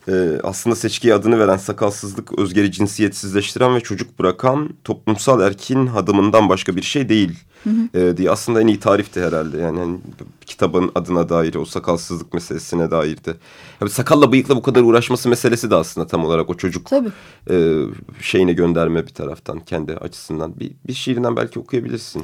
e, 0.09 0.41
aslında 0.43 0.77
seçkiye 0.77 1.15
adını 1.15 1.39
veren 1.39 1.57
sakalsızlık 1.57 2.39
özgeri 2.39 2.73
cinsiyetsizleştiren 2.73 3.75
ve 3.75 3.81
çocuk 3.81 4.19
bırakan 4.19 4.71
toplumsal 4.85 5.41
erkin 5.41 5.87
hadımından 5.87 6.49
başka 6.49 6.77
bir 6.77 6.83
şey 6.83 7.09
değil 7.09 7.39
hı 7.65 7.71
hı. 7.71 7.99
E, 7.99 8.17
diye 8.17 8.31
aslında 8.31 8.61
en 8.61 8.67
iyi 8.67 8.81
tarifti 8.81 9.21
herhalde. 9.23 9.59
Yani 9.59 9.79
hani, 9.79 9.99
kitabın 10.47 10.91
adına 10.95 11.29
dair 11.29 11.55
o 11.55 11.65
sakalsızlık 11.65 12.35
meselesine 12.35 12.91
dairdi. 12.91 13.35
Yani 13.81 13.91
sakalla 13.91 14.33
bıyıkla 14.33 14.57
bu 14.57 14.63
kadar 14.63 14.83
uğraşması 14.83 15.29
meselesi 15.29 15.71
de 15.71 15.75
aslında 15.75 16.07
tam 16.07 16.25
olarak 16.25 16.51
o 16.51 16.55
çocuk 16.55 16.87
Tabii. 16.87 17.11
E, 17.51 17.85
şeyine 18.21 18.53
gönderme 18.53 19.07
bir 19.07 19.15
taraftan 19.15 19.61
kendi 19.61 19.93
açısından. 19.93 20.61
Bir, 20.61 20.73
bir 20.87 20.95
şiirinden 20.95 21.37
belki 21.37 21.59
okuyabilirsin. 21.59 22.23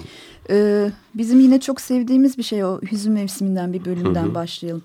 Ee, 0.50 0.90
bizim 1.14 1.40
yine 1.40 1.60
çok 1.60 1.80
sevdiğimiz 1.80 2.38
bir 2.38 2.42
şey 2.42 2.64
o 2.64 2.80
hüzün 2.92 3.12
mevsiminden 3.12 3.72
bir 3.72 3.84
bölümden 3.84 4.24
hı 4.24 4.30
hı. 4.30 4.34
başlayalım. 4.34 4.82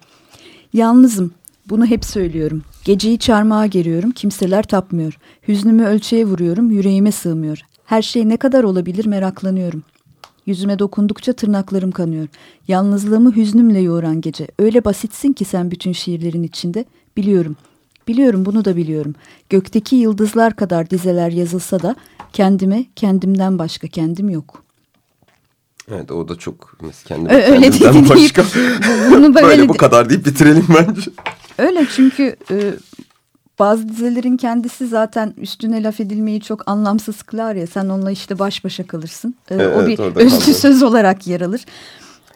Yalnızım 0.74 1.32
bunu 1.70 1.86
hep 1.86 2.06
söylüyorum. 2.06 2.64
Geceyi 2.84 3.20
çarmıha 3.20 3.66
geriyorum, 3.66 4.12
kimseler 4.12 4.64
tapmıyor. 4.64 5.18
Hüznümü 5.48 5.86
ölçüye 5.86 6.26
vuruyorum, 6.26 6.72
yüreğime 6.72 7.12
sığmıyor. 7.12 7.60
Her 7.86 8.02
şey 8.02 8.30
ne 8.30 8.38
kadar 8.38 8.64
olabilir 8.64 9.06
meraklanıyorum. 9.06 9.84
Yüzüme 10.46 10.80
dokundukça 10.80 11.34
tırnaklarım 11.34 11.92
kanıyor. 11.92 12.28
Yalnızlığımı 12.68 13.36
hüznümle 13.36 13.80
yoğuran 13.80 14.22
gece. 14.22 14.48
Öyle 14.60 14.86
basitsin 14.86 15.34
ki 15.34 15.46
sen 15.46 15.72
bütün 15.72 15.92
şiirlerin 15.92 16.44
içinde. 16.44 16.86
Biliyorum. 17.18 17.56
Biliyorum 18.08 18.46
bunu 18.46 18.66
da 18.66 18.76
biliyorum. 18.76 19.16
Gökteki 19.50 19.96
yıldızlar 19.96 20.56
kadar 20.56 20.90
dizeler 20.90 21.32
yazılsa 21.32 21.82
da 21.82 21.96
kendime 22.34 22.86
kendimden 22.96 23.60
başka 23.60 23.88
kendim 23.88 24.30
yok.'' 24.30 24.69
Evet 25.96 26.12
o 26.12 26.28
da 26.28 26.36
çok 26.36 26.78
kendime 27.06 27.44
öyle 27.44 27.72
kendimden 27.72 28.10
başka. 28.10 28.44
Bunu 29.12 29.36
böyle, 29.36 29.48
böyle 29.48 29.70
bu 29.70 29.74
kadar 29.74 30.10
deyip 30.10 30.26
bitirelim 30.26 30.66
bence. 30.70 31.12
Öyle 31.58 31.86
çünkü 31.96 32.36
e, 32.52 32.58
bazı 33.60 33.90
dizelerin 33.90 34.38
kendisi 34.38 34.88
zaten 34.88 35.34
üstüne 35.38 35.84
laf 35.84 36.00
edilmeyi 36.00 36.42
çok 36.42 36.70
anlamsız 36.70 37.24
kılar 37.24 37.56
ya. 37.56 37.68
Sen 37.68 37.86
onunla 37.86 38.12
işte 38.12 38.40
baş 38.40 38.64
başa 38.64 38.88
kalırsın. 38.88 39.36
E, 39.52 39.56
evet, 39.56 39.78
o 39.78 39.88
bir 39.88 40.00
özlü 40.00 40.54
söz 40.54 40.84
olarak 40.84 41.28
yer 41.28 41.42
alır. 41.42 41.62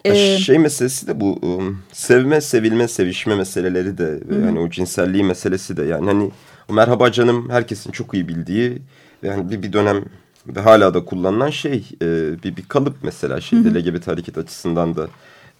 Ee, 0.05 0.37
şey 0.37 0.57
meselesi 0.57 1.07
de 1.07 1.19
bu 1.19 1.39
um, 1.41 1.79
sevme, 1.91 2.41
sevilme, 2.41 2.87
sevişme 2.87 3.35
meseleleri 3.35 3.97
de 3.97 4.19
hı. 4.29 4.45
yani 4.45 4.59
o 4.59 4.69
cinselliği 4.69 5.23
meselesi 5.23 5.77
de 5.77 5.83
yani 5.83 6.05
hani 6.05 6.31
o 6.69 6.73
merhaba 6.73 7.11
canım 7.11 7.49
herkesin 7.49 7.91
çok 7.91 8.13
iyi 8.13 8.27
bildiği 8.27 8.81
yani 9.23 9.51
bir, 9.51 9.63
bir 9.63 9.73
dönem 9.73 10.05
ve 10.47 10.59
hala 10.59 10.93
da 10.93 11.05
kullanılan 11.05 11.49
şey 11.49 11.83
e, 12.01 12.07
bir, 12.43 12.55
bir 12.57 12.65
kalıp 12.67 12.95
mesela 13.03 13.41
şeyde 13.41 13.69
hı 13.69 13.73
hı. 13.73 13.79
LGBT 13.79 14.07
hareket 14.07 14.37
açısından 14.37 14.95
da 14.95 15.07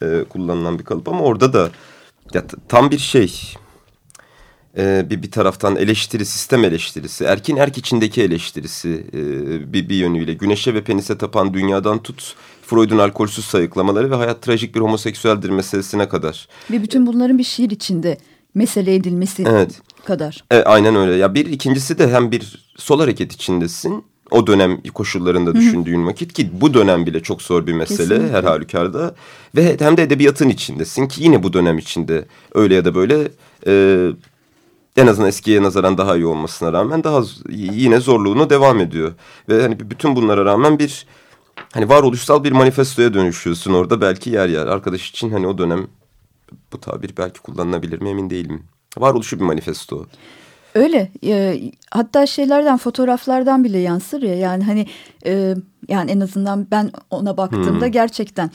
e, 0.02 0.24
kullanılan 0.30 0.80
bir 0.80 0.84
kalıp 0.84 1.10
ama 1.10 1.24
orada 1.24 1.54
da 1.54 1.70
ya, 2.34 2.44
tam 2.68 2.92
bir 2.92 2.98
şey 2.98 3.54
e, 4.78 5.10
bir, 5.10 5.24
bir 5.24 5.32
taraftan 5.32 5.75
eleştiri, 5.75 6.25
sistem 6.25 6.63
eleştirisi, 6.63 7.24
erkin 7.24 7.58
erk 7.58 7.78
içindeki 7.78 8.22
eleştirisi 8.22 9.06
e, 9.13 9.20
bir, 9.74 9.90
bir 9.90 9.96
yönüyle. 9.96 10.34
Güneşe 10.34 10.74
ve 10.74 10.84
penise 10.84 11.18
tapan 11.18 11.54
dünyadan 11.54 12.04
tut, 12.04 12.36
Freud'un 12.62 12.98
alkolsüz 12.98 13.46
sayıklamaları 13.46 14.12
ve 14.12 14.16
hayat 14.16 14.42
trajik 14.42 14.75
bir 14.75 14.80
homoseksüeldir 14.80 15.50
meselesine 15.50 16.10
kadar. 16.10 16.48
Ve 16.72 16.84
bütün 16.84 17.08
bunların 17.08 17.38
bir 17.38 17.44
şiir 17.44 17.70
içinde 17.70 18.18
mesele 18.54 18.96
edilmesi 18.96 19.44
evet. 19.48 19.82
kadar. 20.06 20.44
E, 20.52 20.56
aynen 20.56 20.96
öyle. 20.96 21.16
Ya 21.16 21.34
bir 21.34 21.46
ikincisi 21.46 21.98
de 21.98 22.12
hem 22.12 22.32
bir 22.32 22.66
sol 22.78 23.00
hareket 23.00 23.34
içindesin 23.34 24.06
O 24.32 24.48
dönem 24.48 24.82
koşullarında 24.82 25.56
düşündüğün 25.56 26.06
vakit 26.06 26.34
ki 26.34 26.50
bu 26.62 26.74
dönem 26.74 27.06
bile 27.06 27.24
çok 27.24 27.42
zor 27.42 27.68
bir 27.68 27.74
mesele 27.74 28.08
Kesinlikle. 28.08 28.38
her 28.38 28.44
halükarda. 28.44 29.15
Ve 29.56 29.77
hem 29.80 29.98
de 29.98 30.03
edebiyatın 30.03 30.50
içindesin 30.50 31.08
ki 31.08 31.24
yine 31.24 31.44
bu 31.44 31.53
dönem 31.53 31.77
içinde 31.77 32.25
öyle 32.53 32.75
ya 32.75 32.86
da 32.86 32.96
böyle 32.96 33.27
e, 33.68 34.08
en 34.98 35.08
azından 35.08 35.30
eskiye 35.30 35.63
nazaran 35.63 35.98
daha 35.98 36.15
iyi 36.15 36.25
olmasına 36.25 36.74
rağmen 36.74 37.03
daha 37.03 37.22
yine 37.50 38.00
zorluğunu 38.00 38.50
devam 38.50 38.80
ediyor. 38.80 39.13
Ve 39.50 39.62
hani 39.62 39.80
bütün 39.80 40.15
bunlara 40.15 40.46
rağmen 40.46 40.80
bir 40.80 41.06
hani 41.74 41.89
varoluşsal 41.89 42.44
bir 42.44 42.51
manifestoya 42.51 43.13
dönüşüyorsun 43.13 43.74
orada 43.74 44.01
belki 44.01 44.30
yer 44.30 44.48
yer. 44.48 44.68
Arkadaş 44.68 45.10
için 45.10 45.30
hani 45.30 45.48
o 45.48 45.58
dönem 45.58 45.88
bu 46.74 46.80
tabir 46.80 47.12
belki 47.18 47.39
kullanılabilir 47.39 48.01
mi 48.01 48.10
emin 48.10 48.30
değilim. 48.30 48.63
Varoluşu 48.98 49.39
bir 49.39 49.46
manifesto. 49.46 50.06
Öyle. 50.75 51.12
E, 51.25 51.62
hatta 51.92 52.25
şeylerden, 52.25 52.77
fotoğraflardan 52.77 53.63
bile 53.63 53.77
yansır 53.77 54.22
ya. 54.22 54.36
Yani 54.36 54.63
hani 54.63 54.88
e, 55.25 55.56
yani 55.88 56.12
en 56.12 56.20
azından 56.20 56.68
ben 56.72 56.92
ona 57.10 57.38
baktığımda 57.38 57.86
hmm. 57.86 57.92
gerçekten 57.92 58.51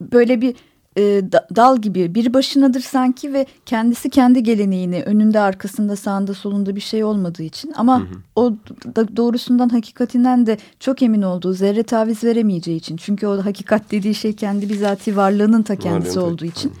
böyle 0.00 0.40
bir 0.40 0.54
e, 0.98 1.22
dal 1.56 1.78
gibi 1.78 2.14
bir 2.14 2.34
başınadır 2.34 2.80
sanki 2.80 3.32
ve 3.32 3.46
kendisi 3.66 4.10
kendi 4.10 4.42
geleneğini 4.42 5.02
önünde 5.02 5.40
arkasında 5.40 5.96
sağında 5.96 6.34
solunda 6.34 6.76
bir 6.76 6.80
şey 6.80 7.04
olmadığı 7.04 7.42
için 7.42 7.72
ama 7.76 8.00
hı 8.00 8.02
hı. 8.02 8.06
o 8.36 8.52
da 8.96 9.16
doğrusundan 9.16 9.68
hakikatinden 9.68 10.46
de 10.46 10.58
çok 10.80 11.02
emin 11.02 11.22
olduğu 11.22 11.52
zerre 11.52 11.82
taviz 11.82 12.24
veremeyeceği 12.24 12.78
için 12.78 12.96
çünkü 12.96 13.26
o 13.26 13.44
hakikat 13.44 13.90
dediği 13.90 14.14
şey 14.14 14.32
kendi 14.32 14.68
bizatihi 14.68 15.16
varlığının 15.16 15.62
ta 15.62 15.76
kendisi 15.76 16.20
olduğu 16.20 16.44
için 16.44 16.72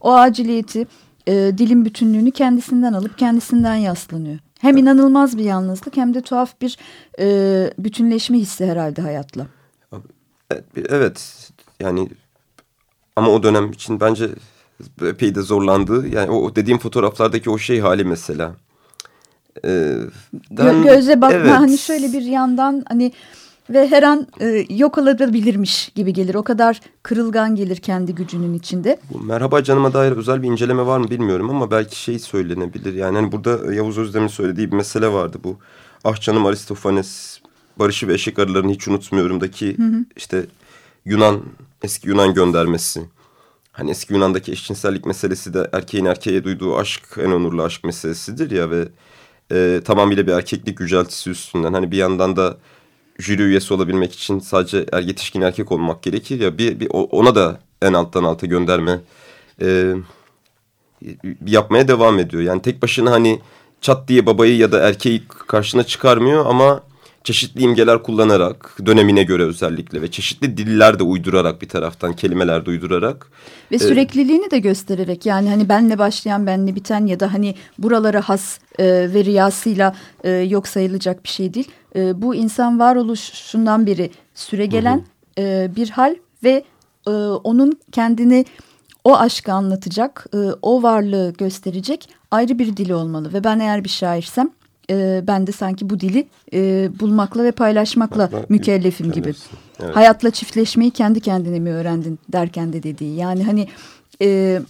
o 0.00 0.12
aciliyeti 0.12 0.86
e, 1.28 1.58
dilin 1.58 1.84
bütünlüğünü 1.84 2.30
kendisinden 2.30 2.92
alıp 2.92 3.18
kendisinden 3.18 3.74
yaslanıyor. 3.74 4.38
Hem 4.60 4.76
inanılmaz 4.76 5.38
bir 5.38 5.44
yalnızlık 5.44 5.96
hem 5.96 6.14
de 6.14 6.20
tuhaf 6.20 6.60
bir 6.60 6.78
e, 7.20 7.26
bütünleşme 7.78 8.38
hissi 8.38 8.66
herhalde 8.66 9.02
hayatla. 9.02 9.46
Evet 10.88 11.50
yani 11.80 12.08
ama 13.16 13.30
o 13.30 13.42
dönem 13.42 13.70
için 13.70 14.00
bence 14.00 14.28
epey 15.02 15.34
de 15.34 15.42
zorlandı. 15.42 16.08
Yani 16.08 16.30
o 16.30 16.56
dediğim 16.56 16.78
fotoğraflardaki 16.78 17.50
o 17.50 17.58
şey 17.58 17.80
hali 17.80 18.04
mesela. 18.04 18.54
Ee, 19.64 19.96
ben, 20.50 20.82
Göze 20.82 21.20
bakma 21.20 21.36
evet. 21.36 21.50
hani 21.50 21.78
şöyle 21.78 22.12
bir 22.12 22.22
yandan 22.22 22.84
hani 22.88 23.12
ve 23.70 23.88
her 23.88 24.02
an 24.02 24.26
e, 24.40 24.66
yok 24.68 24.98
olabilirmiş 24.98 25.88
gibi 25.94 26.12
gelir. 26.12 26.34
O 26.34 26.42
kadar 26.42 26.80
kırılgan 27.02 27.56
gelir 27.56 27.76
kendi 27.76 28.14
gücünün 28.14 28.54
içinde. 28.54 29.00
Bu 29.12 29.20
Merhaba 29.20 29.62
Canıma 29.62 29.92
dair 29.92 30.12
özel 30.12 30.42
bir 30.42 30.48
inceleme 30.48 30.86
var 30.86 30.98
mı 30.98 31.10
bilmiyorum 31.10 31.50
ama 31.50 31.70
belki 31.70 32.00
şey 32.00 32.18
söylenebilir. 32.18 32.94
Yani 32.94 33.16
hani 33.16 33.32
burada 33.32 33.74
Yavuz 33.74 33.98
Özdem'in 33.98 34.28
söylediği 34.28 34.72
bir 34.72 34.76
mesele 34.76 35.12
vardı 35.12 35.38
bu. 35.44 35.56
Ah 36.04 36.20
canım 36.20 36.46
Aristofanes, 36.46 37.40
Barış'ı 37.78 38.08
ve 38.08 38.14
Eşek 38.14 38.38
Arılarını 38.38 38.72
hiç 38.72 38.88
unutmuyorum'daki 38.88 39.78
hı 39.78 39.82
hı. 39.82 40.04
işte 40.16 40.46
Yunan, 41.04 41.40
eski 41.82 42.08
Yunan 42.08 42.34
göndermesi. 42.34 43.02
Hani 43.72 43.90
eski 43.90 44.14
Yunan'daki 44.14 44.52
eşcinsellik 44.52 45.06
meselesi 45.06 45.54
de 45.54 45.70
erkeğin 45.72 46.04
erkeğe 46.04 46.44
duyduğu 46.44 46.76
aşk 46.76 47.02
en 47.18 47.30
onurlu 47.30 47.62
aşk 47.62 47.84
meselesidir 47.84 48.50
ya 48.50 48.70
ve 48.70 48.88
e, 49.52 49.80
tamamıyla 49.84 50.26
bir 50.26 50.32
erkeklik 50.32 50.80
yüceltisi 50.80 51.30
üstünden. 51.30 51.72
Hani 51.72 51.90
bir 51.90 51.96
yandan 51.96 52.36
da 52.36 52.56
jüri 53.18 53.42
üyesi 53.42 53.74
olabilmek 53.74 54.12
için 54.12 54.38
sadece 54.38 54.86
er, 54.92 55.02
yetişkin 55.02 55.40
erkek 55.40 55.72
olmak 55.72 56.02
gerekir 56.02 56.40
ya 56.40 56.58
bir, 56.58 56.80
bir 56.80 56.88
ona 56.92 57.34
da 57.34 57.60
en 57.82 57.92
alttan 57.92 58.24
alta 58.24 58.46
gönderme 58.46 59.00
e, 59.62 59.94
yapmaya 61.46 61.88
devam 61.88 62.18
ediyor. 62.18 62.42
Yani 62.42 62.62
tek 62.62 62.82
başına 62.82 63.10
hani 63.10 63.40
çat 63.80 64.08
diye 64.08 64.26
babayı 64.26 64.56
ya 64.56 64.72
da 64.72 64.88
erkeği 64.88 65.22
karşına 65.28 65.82
çıkarmıyor 65.84 66.46
ama 66.46 66.82
çeşitli 67.24 67.60
imgeler 67.60 68.02
kullanarak 68.02 68.78
dönemine 68.86 69.22
göre 69.22 69.42
özellikle 69.42 70.02
ve 70.02 70.10
çeşitli 70.10 70.56
diller 70.56 70.98
de 70.98 71.02
uydurarak 71.02 71.62
bir 71.62 71.68
taraftan 71.68 72.12
kelimeler 72.12 72.66
de 72.66 72.70
uydurarak. 72.70 73.30
Ve 73.70 73.76
e, 73.76 73.78
sürekliliğini 73.78 74.50
de 74.50 74.58
göstererek 74.58 75.26
yani 75.26 75.48
hani 75.48 75.68
benle 75.68 75.98
başlayan 75.98 76.46
benle 76.46 76.74
biten 76.74 77.06
ya 77.06 77.20
da 77.20 77.34
hani 77.34 77.54
buralara 77.78 78.28
has 78.28 78.58
e, 78.78 78.84
ve 78.84 79.24
riyasıyla 79.24 79.96
e, 80.24 80.30
yok 80.30 80.68
sayılacak 80.68 81.24
bir 81.24 81.28
şey 81.28 81.54
değil. 81.54 81.68
E, 81.96 82.22
bu 82.22 82.34
insan 82.34 82.78
varoluşundan 82.78 83.86
beri 83.86 84.10
süre 84.34 84.66
gelen 84.66 84.96
hı 84.96 85.42
hı. 85.42 85.46
E, 85.46 85.76
bir 85.76 85.90
hal 85.90 86.14
ve 86.44 86.64
e, 87.06 87.10
onun 87.44 87.78
kendini 87.92 88.44
o 89.04 89.16
aşkı 89.16 89.52
anlatacak, 89.52 90.26
e, 90.34 90.38
o 90.62 90.82
varlığı 90.82 91.32
gösterecek 91.38 92.08
ayrı 92.30 92.58
bir 92.58 92.76
dili 92.76 92.94
olmalı. 92.94 93.32
Ve 93.32 93.44
ben 93.44 93.58
eğer 93.58 93.84
bir 93.84 93.88
şairsem 93.88 94.50
e, 94.90 95.24
ben 95.26 95.46
de 95.46 95.52
sanki 95.52 95.90
bu 95.90 96.00
dili 96.00 96.28
e, 96.52 96.90
bulmakla 97.00 97.44
ve 97.44 97.52
paylaşmakla 97.52 98.22
Hatta, 98.22 98.44
mükellefim 98.48 99.12
gibi. 99.12 99.34
Evet. 99.80 99.96
Hayatla 99.96 100.30
çiftleşmeyi 100.30 100.90
kendi 100.90 101.20
kendine 101.20 101.58
mi 101.58 101.70
öğrendin 101.70 102.18
derken 102.32 102.72
de 102.72 102.82
dediği. 102.82 103.16
Yani 103.16 103.44
hani 103.44 103.68
e, 104.22 104.60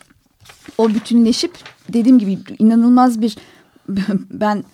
o 0.78 0.88
bütünleşip 0.88 1.52
dediğim 1.92 2.18
gibi 2.18 2.38
inanılmaz 2.58 3.20
bir 3.20 3.36
ben 4.30 4.64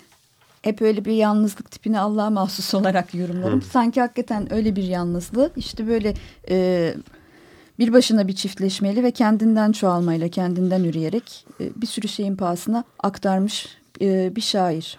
hep 0.65 0.83
öyle 0.83 1.05
bir 1.05 1.13
yalnızlık 1.13 1.71
tipini 1.71 1.99
Allah'a 1.99 2.31
mahsus 2.31 2.75
olarak 2.75 3.15
yorumlarım. 3.15 3.61
Hı. 3.61 3.65
Sanki 3.65 4.01
hakikaten 4.01 4.53
öyle 4.53 4.77
bir 4.77 4.83
yalnızlığı 4.83 5.51
işte 5.57 5.87
böyle 5.89 6.15
e, 6.51 6.95
bir 7.79 7.93
başına 7.93 8.29
bir 8.29 8.33
çiftleşmeyle 8.33 9.03
ve 9.03 9.11
kendinden 9.11 9.73
çoğalmayla 9.73 10.29
kendinden 10.29 10.85
üreyerek 10.85 11.47
e, 11.61 11.65
bir 11.77 11.87
sürü 11.87 12.09
şeyin 12.09 12.37
pahasına 12.37 12.85
aktarmış 13.03 13.69
e, 14.01 14.37
bir 14.37 14.41
şair. 14.41 14.99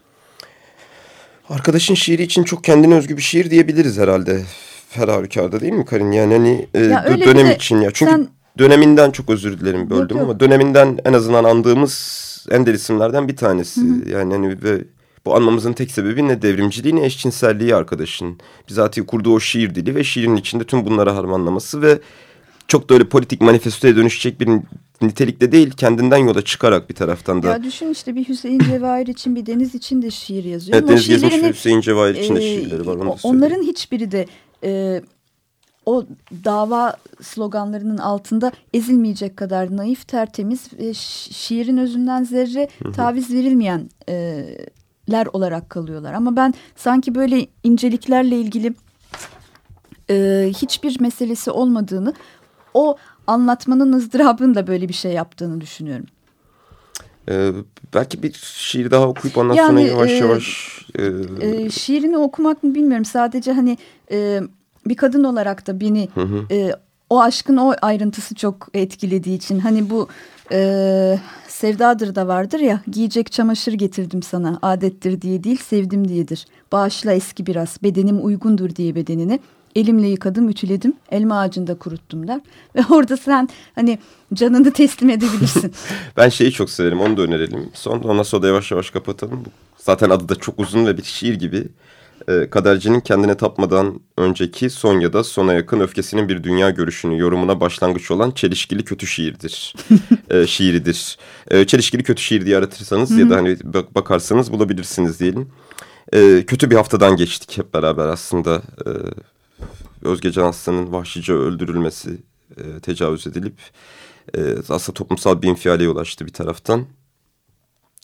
Arkadaşın 1.50 1.94
şiiri 1.94 2.24
için 2.24 2.44
çok 2.44 2.64
kendine 2.64 2.96
özgü 2.96 3.18
bir 3.18 3.22
şiir 3.22 3.52
diyebiliriz 3.52 3.98
herhalde. 3.98 4.44
Her 4.90 5.08
halükarda 5.08 5.62
değil 5.62 5.74
mi 5.74 5.86
Karin? 5.86 6.12
Yani 6.12 6.34
hani 6.34 6.68
e, 6.74 6.80
dönem 7.26 7.52
için 7.52 7.82
ya. 7.82 7.92
Çünkü 7.94 8.12
sen... 8.12 8.28
döneminden 8.58 9.12
çok 9.12 9.30
özür 9.30 9.60
dilerim 9.60 9.90
böldüm 9.90 10.02
yok, 10.02 10.12
yok. 10.12 10.22
ama 10.22 10.40
döneminden 10.40 11.00
en 11.06 11.14
azından 11.14 11.44
andığımız 11.44 12.26
en 12.52 12.66
deli 12.66 12.76
isimlerden 12.76 13.28
bir 13.28 13.36
tanesi. 13.36 13.82
Hı 13.82 13.86
hı. 13.86 14.10
Yani 14.10 14.34
hani 14.34 14.64
ve 14.64 14.84
bu 15.26 15.36
anmamızın 15.36 15.74
tek 15.74 15.92
sebebi 15.92 16.28
ne 16.28 16.42
devrimciliği 16.42 16.96
ne 16.96 17.06
eşcinselliği 17.06 17.76
arkadaşın. 17.76 18.38
Bizatihi 18.70 19.06
kurduğu 19.06 19.34
o 19.34 19.40
şiir 19.40 19.76
dili 19.76 19.96
ve 19.96 20.04
şiirin 20.04 20.36
içinde 20.36 20.64
tüm 20.64 20.86
bunları 20.86 21.10
harmanlaması 21.10 21.82
ve 21.82 22.00
çok 22.68 22.90
da 22.90 22.94
öyle 22.94 23.10
politik 23.10 23.42
manifestoya 23.42 23.96
dönüşecek 23.96 24.40
bir 24.40 24.50
nitelikte 25.02 25.52
değil 25.52 25.72
kendinden 25.72 26.18
yola 26.18 26.42
çıkarak 26.42 26.90
bir 26.90 26.96
taraftan 26.96 27.44
da. 27.44 27.48
Ya 27.48 27.64
düşün 27.64 27.92
işte 27.92 28.16
bir 28.16 28.28
Hüseyin 28.28 28.60
Cevahir 28.70 29.08
için 29.08 29.36
bir 29.36 29.46
Deniz 29.46 29.76
için 29.76 30.02
de 30.02 30.12
şiir 30.12 30.44
yazıyor. 30.44 30.78
Evet 30.78 30.90
Deniz 30.90 31.24
ve 31.44 31.50
Hüseyin 31.50 31.82
Cevahir 31.82 32.16
için 32.16 32.36
de 32.36 32.40
e, 32.40 32.56
şiirleri 32.56 32.88
var. 32.88 32.96
Onu 32.96 33.16
onların 33.24 33.64
hiçbiri 33.64 34.12
de 34.12 34.26
e, 34.64 35.02
o 35.86 36.06
dava 36.44 36.96
sloganlarının 37.22 37.98
altında 37.98 38.52
ezilmeyecek 38.74 39.38
kadar 39.38 39.78
naif, 39.78 40.08
tertemiz 40.08 40.74
ve 40.80 40.94
şiirin 40.94 41.78
özünden 41.78 42.24
zerre 42.24 42.70
taviz 42.96 43.30
verilmeyenler 45.10 45.28
olarak 45.34 45.70
kalıyorlar. 45.70 46.14
Ama 46.14 46.36
ben 46.36 46.54
sanki 46.76 47.16
böyle 47.16 47.48
inceliklerle 47.64 48.40
ilgili 48.40 48.74
e, 50.10 50.50
hiçbir 50.62 51.00
meselesi 51.00 51.52
olmadığını 51.52 52.14
o 52.74 52.98
anlatmanın 53.28 53.94
ızdırabını 53.94 54.56
da 54.56 54.68
böyle 54.68 54.90
bir 54.90 54.94
şey 54.94 55.12
yaptığını 55.12 55.62
düşünüyorum. 55.62 56.06
Ee, 57.30 57.52
belki 57.94 58.24
bir 58.24 58.34
şiir 58.34 58.92
daha 58.92 59.08
okuyup 59.08 59.38
ondan 59.38 59.56
yani, 59.56 59.68
sonra 59.68 59.80
yavaş 59.80 60.12
e, 60.12 60.14
yavaş... 60.14 60.80
E, 60.96 61.06
e, 61.42 61.70
şiirini 61.70 62.18
okumak 62.18 62.64
mı 62.64 62.76
bilmiyorum. 62.76 63.06
Sadece 63.06 63.52
hani 63.54 63.78
e, 64.12 64.42
bir 64.86 64.96
kadın 64.96 65.24
olarak 65.24 65.68
da 65.68 65.80
beni 65.80 66.10
hı 66.16 66.22
hı. 66.22 66.46
E, 66.52 66.76
o 67.10 67.22
aşkın 67.22 67.58
o 67.58 67.74
ayrıntısı 67.82 68.36
çok 68.36 68.68
etkilediği 68.74 69.38
için... 69.38 69.60
Hani 69.60 69.90
bu 69.90 70.08
e, 70.52 71.20
sevdadır 71.48 72.16
da 72.16 72.28
vardır 72.28 72.60
ya 72.60 72.82
giyecek 72.92 73.32
çamaşır 73.32 73.74
getirdim 73.74 74.24
sana 74.24 74.60
adettir 74.62 75.22
diye 75.22 75.44
değil 75.44 75.62
sevdim 75.62 76.08
diyedir. 76.08 76.46
Bağışla 76.72 77.14
eski 77.14 77.46
biraz 77.46 77.78
bedenim 77.84 78.26
uygundur 78.26 78.76
diye 78.76 78.96
bedenini 78.96 79.40
elimle 79.76 80.08
yıkadım, 80.08 80.50
ütüledim, 80.50 80.94
elma 81.12 81.40
ağacında 81.40 81.76
kuruttum 81.76 82.28
der. 82.28 82.42
Ve 82.76 82.82
orada 82.90 83.18
sen 83.18 83.50
hani 83.76 84.00
canını 84.34 84.72
teslim 84.72 85.10
edebilirsin. 85.10 85.74
ben 86.18 86.30
şeyi 86.30 86.52
çok 86.52 86.70
severim, 86.70 87.02
onu 87.02 87.18
da 87.18 87.22
önerelim. 87.22 87.70
Son 87.74 88.00
ondan 88.00 88.24
sonra 88.24 88.44
da 88.44 88.48
yavaş 88.48 88.72
yavaş 88.72 88.90
kapatalım. 88.90 89.44
Zaten 89.78 90.10
adı 90.10 90.30
da 90.30 90.36
çok 90.36 90.60
uzun 90.60 90.86
ve 90.86 90.98
bir 90.98 91.04
şiir 91.04 91.34
gibi. 91.34 91.68
Ee, 92.30 92.50
kadercinin 92.50 93.00
kendine 93.00 93.38
tapmadan 93.38 94.00
önceki 94.18 94.70
son 94.70 95.00
ya 95.00 95.14
da 95.14 95.24
sona 95.24 95.54
yakın 95.54 95.80
öfkesinin 95.80 96.30
bir 96.30 96.44
dünya 96.44 96.70
görüşünü 96.70 97.20
yorumuna 97.20 97.60
başlangıç 97.60 98.12
olan 98.12 98.32
çelişkili 98.32 98.84
kötü 98.84 99.08
şiirdir. 99.08 99.76
ee, 100.30 100.48
şiiridir. 100.48 101.18
Ee, 101.52 101.68
çelişkili 101.68 102.04
kötü 102.04 102.22
şiir 102.22 102.46
diye 102.46 102.58
aratırsanız 102.58 103.12
ya 103.12 103.30
da 103.30 103.36
hani 103.36 103.58
bakarsanız 103.96 104.52
bulabilirsiniz 104.52 105.20
diyelim. 105.20 105.50
Ee, 106.14 106.44
kötü 106.48 106.72
bir 106.72 106.76
haftadan 106.76 107.16
geçtik 107.16 107.58
hep 107.58 107.74
beraber 107.74 108.08
aslında. 108.08 108.62
Ee, 108.86 108.90
Özge 110.06 110.32
Cansı'nın 110.32 110.92
vahşice 110.92 111.34
öldürülmesi, 111.34 112.18
e, 112.58 112.80
tecavüz 112.80 113.28
edilip 113.28 113.58
e, 114.38 114.40
aslında 114.70 114.94
toplumsal 114.94 115.42
bir 115.42 115.48
infiale 115.48 115.84
yol 115.84 115.98
açtı 115.98 116.26
bir 116.26 116.34
taraftan. 116.34 116.86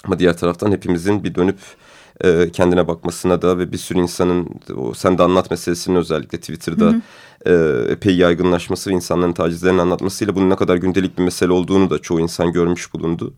Ama 0.03 0.19
diğer 0.19 0.37
taraftan 0.37 0.71
hepimizin 0.71 1.23
bir 1.23 1.35
dönüp 1.35 1.59
e, 2.23 2.49
kendine 2.53 2.87
bakmasına 2.87 3.41
da 3.41 3.57
ve 3.57 3.71
bir 3.71 3.77
sürü 3.77 3.99
insanın 3.99 4.47
o 4.77 4.93
sen 4.93 5.17
de 5.17 5.23
anlat 5.23 5.51
meselesinin 5.51 5.95
özellikle 5.95 6.37
Twitter'da 6.37 6.85
hı 6.85 6.89
hı. 6.89 7.01
E, 7.45 7.91
epey 7.91 8.15
yaygınlaşması 8.15 8.89
ve 8.89 8.93
insanların 8.93 9.33
tacizlerini 9.33 9.81
anlatmasıyla 9.81 10.35
bunun 10.35 10.49
ne 10.49 10.55
kadar 10.55 10.75
gündelik 10.75 11.17
bir 11.17 11.23
mesele 11.23 11.51
olduğunu 11.51 11.89
da 11.89 11.99
çoğu 11.99 12.19
insan 12.19 12.51
görmüş 12.51 12.93
bulundu. 12.93 13.33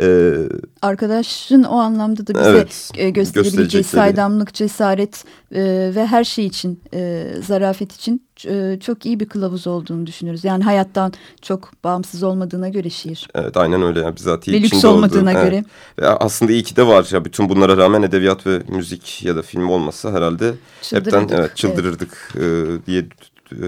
Ee, 0.00 0.34
Arkadaşın 0.82 1.62
o 1.62 1.76
anlamda 1.76 2.26
da 2.26 2.34
bize 2.34 2.50
evet, 2.50 2.90
e, 2.94 3.10
gösterebileceği 3.10 3.84
saydamlık, 3.84 4.54
cesaret 4.54 5.24
e, 5.54 5.92
ve 5.94 6.06
her 6.06 6.24
şey 6.24 6.46
için, 6.46 6.80
e, 6.94 7.26
zarafet 7.46 7.92
için 7.92 8.26
e, 8.46 8.78
çok 8.80 9.06
iyi 9.06 9.20
bir 9.20 9.28
kılavuz 9.28 9.66
olduğunu 9.66 10.06
düşünüyoruz. 10.06 10.44
Yani 10.44 10.64
hayattan 10.64 11.12
çok 11.42 11.84
bağımsız 11.84 12.22
olmadığına 12.22 12.68
göre 12.68 12.90
şiir. 12.90 13.28
Evet 13.34 13.56
aynen 13.56 13.82
öyle. 13.82 14.00
Yani 14.00 14.16
bizatihi 14.16 14.56
ve 14.56 14.62
lüks 14.62 14.84
olmadığına 14.84 15.30
olduğu, 15.30 15.44
göre. 15.44 15.54
Evet. 15.54 15.98
Ve 15.98 16.08
aslında 16.08 16.52
iyi 16.52 16.62
ki 16.62 16.76
de 16.76 16.86
var. 16.86 17.08
Ya 17.12 17.24
bütün 17.24 17.48
bunlara 17.48 17.76
rağmen 17.76 18.02
edebiyat 18.02 18.46
ve 18.46 18.62
müzik 18.68 19.24
ya 19.24 19.36
da 19.36 19.42
film 19.42 19.68
olmasa 19.68 20.12
herhalde 20.12 20.54
hepten 20.90 21.28
evet, 21.32 21.56
çıldırırdık 21.56 22.32
evet. 22.36 22.80
E, 22.82 22.86
diye 22.86 23.06
e, 23.52 23.66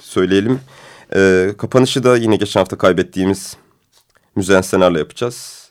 söyleyelim. 0.00 0.60
E, 1.14 1.50
kapanışı 1.58 2.04
da 2.04 2.16
yine 2.16 2.36
geçen 2.36 2.60
hafta 2.60 2.78
kaybettiğimiz 2.78 3.56
Müzeyyen 4.36 4.62
Senar'la 4.62 4.98
yapacağız. 4.98 5.70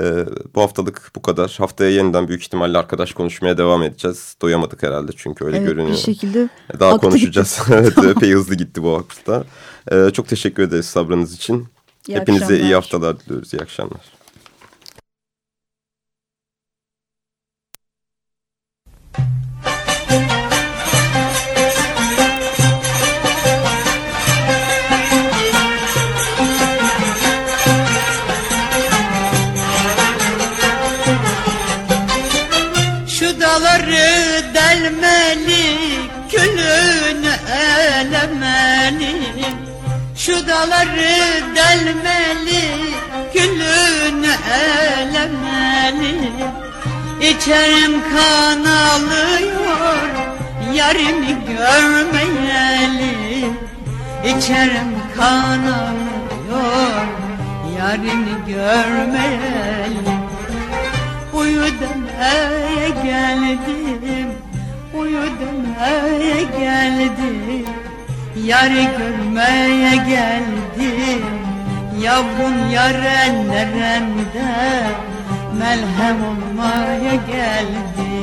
Ee, 0.00 0.26
bu 0.54 0.62
haftalık 0.62 1.10
bu 1.16 1.22
kadar. 1.22 1.54
Haftaya 1.58 1.90
yeniden 1.90 2.28
büyük 2.28 2.42
ihtimalle 2.42 2.78
arkadaş 2.78 3.12
konuşmaya 3.12 3.58
devam 3.58 3.82
edeceğiz. 3.82 4.36
Doyamadık 4.42 4.82
herhalde 4.82 5.12
çünkü 5.16 5.44
öyle 5.44 5.56
evet, 5.56 5.68
görünüyor. 5.68 5.92
Bir 5.92 6.02
şekilde 6.02 6.48
Daha 6.80 6.96
konuşacağız. 6.96 7.60
evet 7.70 7.98
epey 7.98 8.32
hızlı 8.32 8.54
gitti 8.54 8.82
bu 8.82 8.96
hafta. 8.96 9.44
Ee, 9.92 10.10
çok 10.12 10.28
teşekkür 10.28 10.62
ederiz 10.62 10.86
sabrınız 10.86 11.34
için. 11.34 11.66
İyi 12.08 12.16
Hepinize 12.16 12.44
akşamlar. 12.44 12.64
iyi 12.64 12.74
haftalar 12.74 13.20
diliyoruz. 13.20 13.54
İyi 13.54 13.60
akşamlar. 13.60 14.00
Şu 40.54 40.60
daları 40.60 41.14
delmeli, 41.56 42.64
gülünü 43.34 44.34
elemeli. 45.02 46.14
İçerim 47.20 48.02
kan 48.14 48.64
alıyor, 48.64 49.96
yarimi 50.74 51.36
görmeyeli. 51.48 53.14
İçerim 54.24 54.92
kan 55.16 55.62
alıyor, 55.62 57.06
yarimi 57.78 58.36
görmeyeli. 58.48 60.14
Uyu 61.32 61.64
demeye 61.80 62.88
geldim, 62.88 64.30
uyu 64.94 65.22
demeye 65.40 66.42
geldim 66.42 67.83
Yarı 68.42 68.82
görmeye 68.98 69.96
geldim. 69.96 71.24
Yavrum 72.02 72.70
yaren 72.70 73.48
nerende 73.48 74.46
Melhem 75.58 76.24
olmaya 76.24 77.14
geldim 77.14 78.13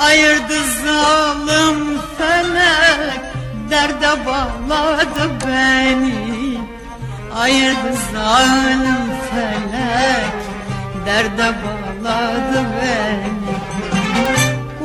Ayırdı 0.00 0.60
zalim 0.84 2.00
felek 2.18 3.20
Derde 3.70 4.26
bağladı 4.26 5.30
beni. 5.46 6.58
Ayırdı 7.40 7.92
zalim 8.12 9.00
felek 9.30 10.32
Derde 11.06 11.54
bağladı 11.62 12.66
beni. 12.76 13.56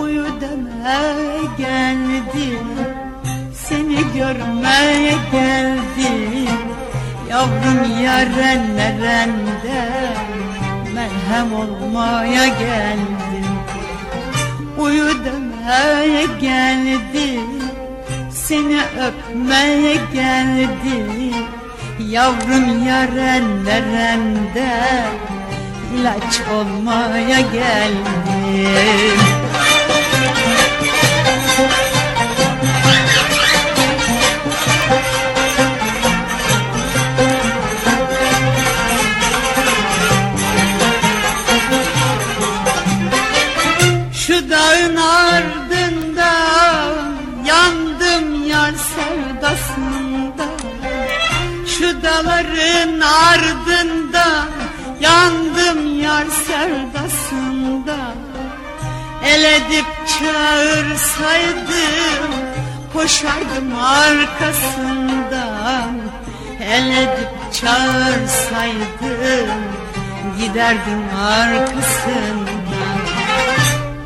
Uyu 0.04 0.26
demeye 0.42 1.42
geldim 1.58 2.68
Seni 3.54 3.96
görmeye 3.96 5.16
geldim. 5.32 6.60
Yavrum 7.30 8.02
yaren 8.04 8.78
nerende 8.78 9.90
Merhem 10.94 11.54
olmaya 11.54 12.48
geldim 12.48 13.25
Uyu 14.78 15.08
demeye 15.26 16.26
geldim 16.42 17.64
Seni 18.32 18.80
öpmeye 19.08 19.96
geldim 20.14 21.34
Yavrum 22.10 22.88
yaren 22.88 23.66
nerende 23.66 24.74
ilaç 25.96 26.42
olmaya 26.54 27.40
geldim 27.40 29.20
dağların 52.96 53.02
ardında 53.02 54.46
Yandım 55.00 56.02
yar 56.02 56.26
sevdasında. 56.26 57.98
El 59.26 59.44
edip 59.44 59.86
çağırsaydım 60.08 61.66
Koşardım 62.94 63.76
arkasından. 63.84 65.36
El 66.62 66.92
edip 66.98 67.54
çağırsaydım 67.54 68.86
Giderdim 70.40 71.04
arkasından. 71.20 72.66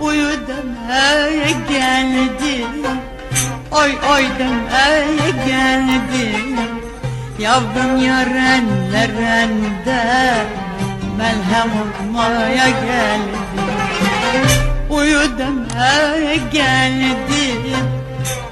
Uyu 0.01 0.29
demeye 0.47 1.51
geldim 1.69 2.85
Oy 3.71 3.91
oy 4.11 4.23
demeye 4.39 5.31
geldim 5.47 6.78
Yavrum 7.39 7.97
yarenlerinde 7.97 10.03
Melhem 11.17 11.71
olmaya 11.81 12.69
geldim. 12.69 13.67
Uyu 14.89 15.21
demeye 15.37 16.37
geldim. 16.53 17.85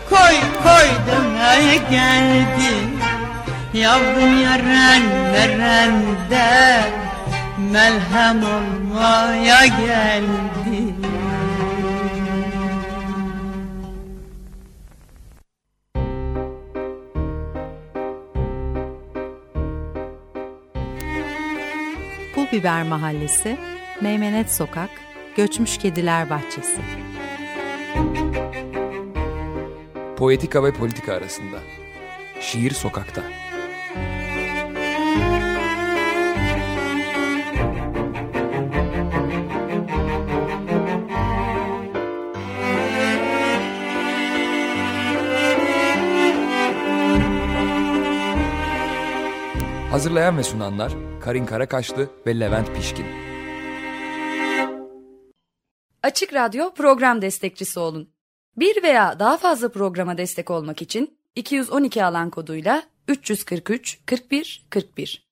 Koy 0.10 0.36
koy 0.64 0.88
demeye 1.08 1.78
geldim. 1.92 2.90
Yavrum 3.74 4.34
yarenlerinde 4.44 6.82
Melhem 7.72 8.44
olmaya 8.44 9.66
geldim 9.66 11.17
Biber 22.52 22.84
Mahallesi, 22.84 23.58
Meymenet 24.02 24.52
Sokak, 24.52 24.90
Göçmüş 25.36 25.78
Kediler 25.78 26.30
Bahçesi. 26.30 26.82
Poetika 30.18 30.64
ve 30.64 30.74
politika 30.74 31.14
arasında. 31.14 31.58
Şiir 32.40 32.72
sokakta. 32.72 33.24
Hazırlayan 49.98 50.38
ve 50.38 50.44
sunanlar 50.44 50.94
Karin 51.22 51.46
Karakaşlı 51.46 52.10
ve 52.28 52.40
Levent 52.40 52.76
Pişkin. 52.76 53.06
Açık 56.04 56.34
Radyo 56.34 56.74
program 56.74 57.22
destekçisi 57.22 57.80
olun. 57.80 58.10
Bir 58.58 58.84
veya 58.84 59.20
daha 59.20 59.38
fazla 59.38 59.72
programa 59.72 60.18
destek 60.18 60.52
olmak 60.52 60.82
için 60.82 61.18
212 61.36 62.06
alan 62.06 62.30
koduyla 62.30 62.84
343 63.08 64.00
41 64.06 64.66
41 64.70 65.27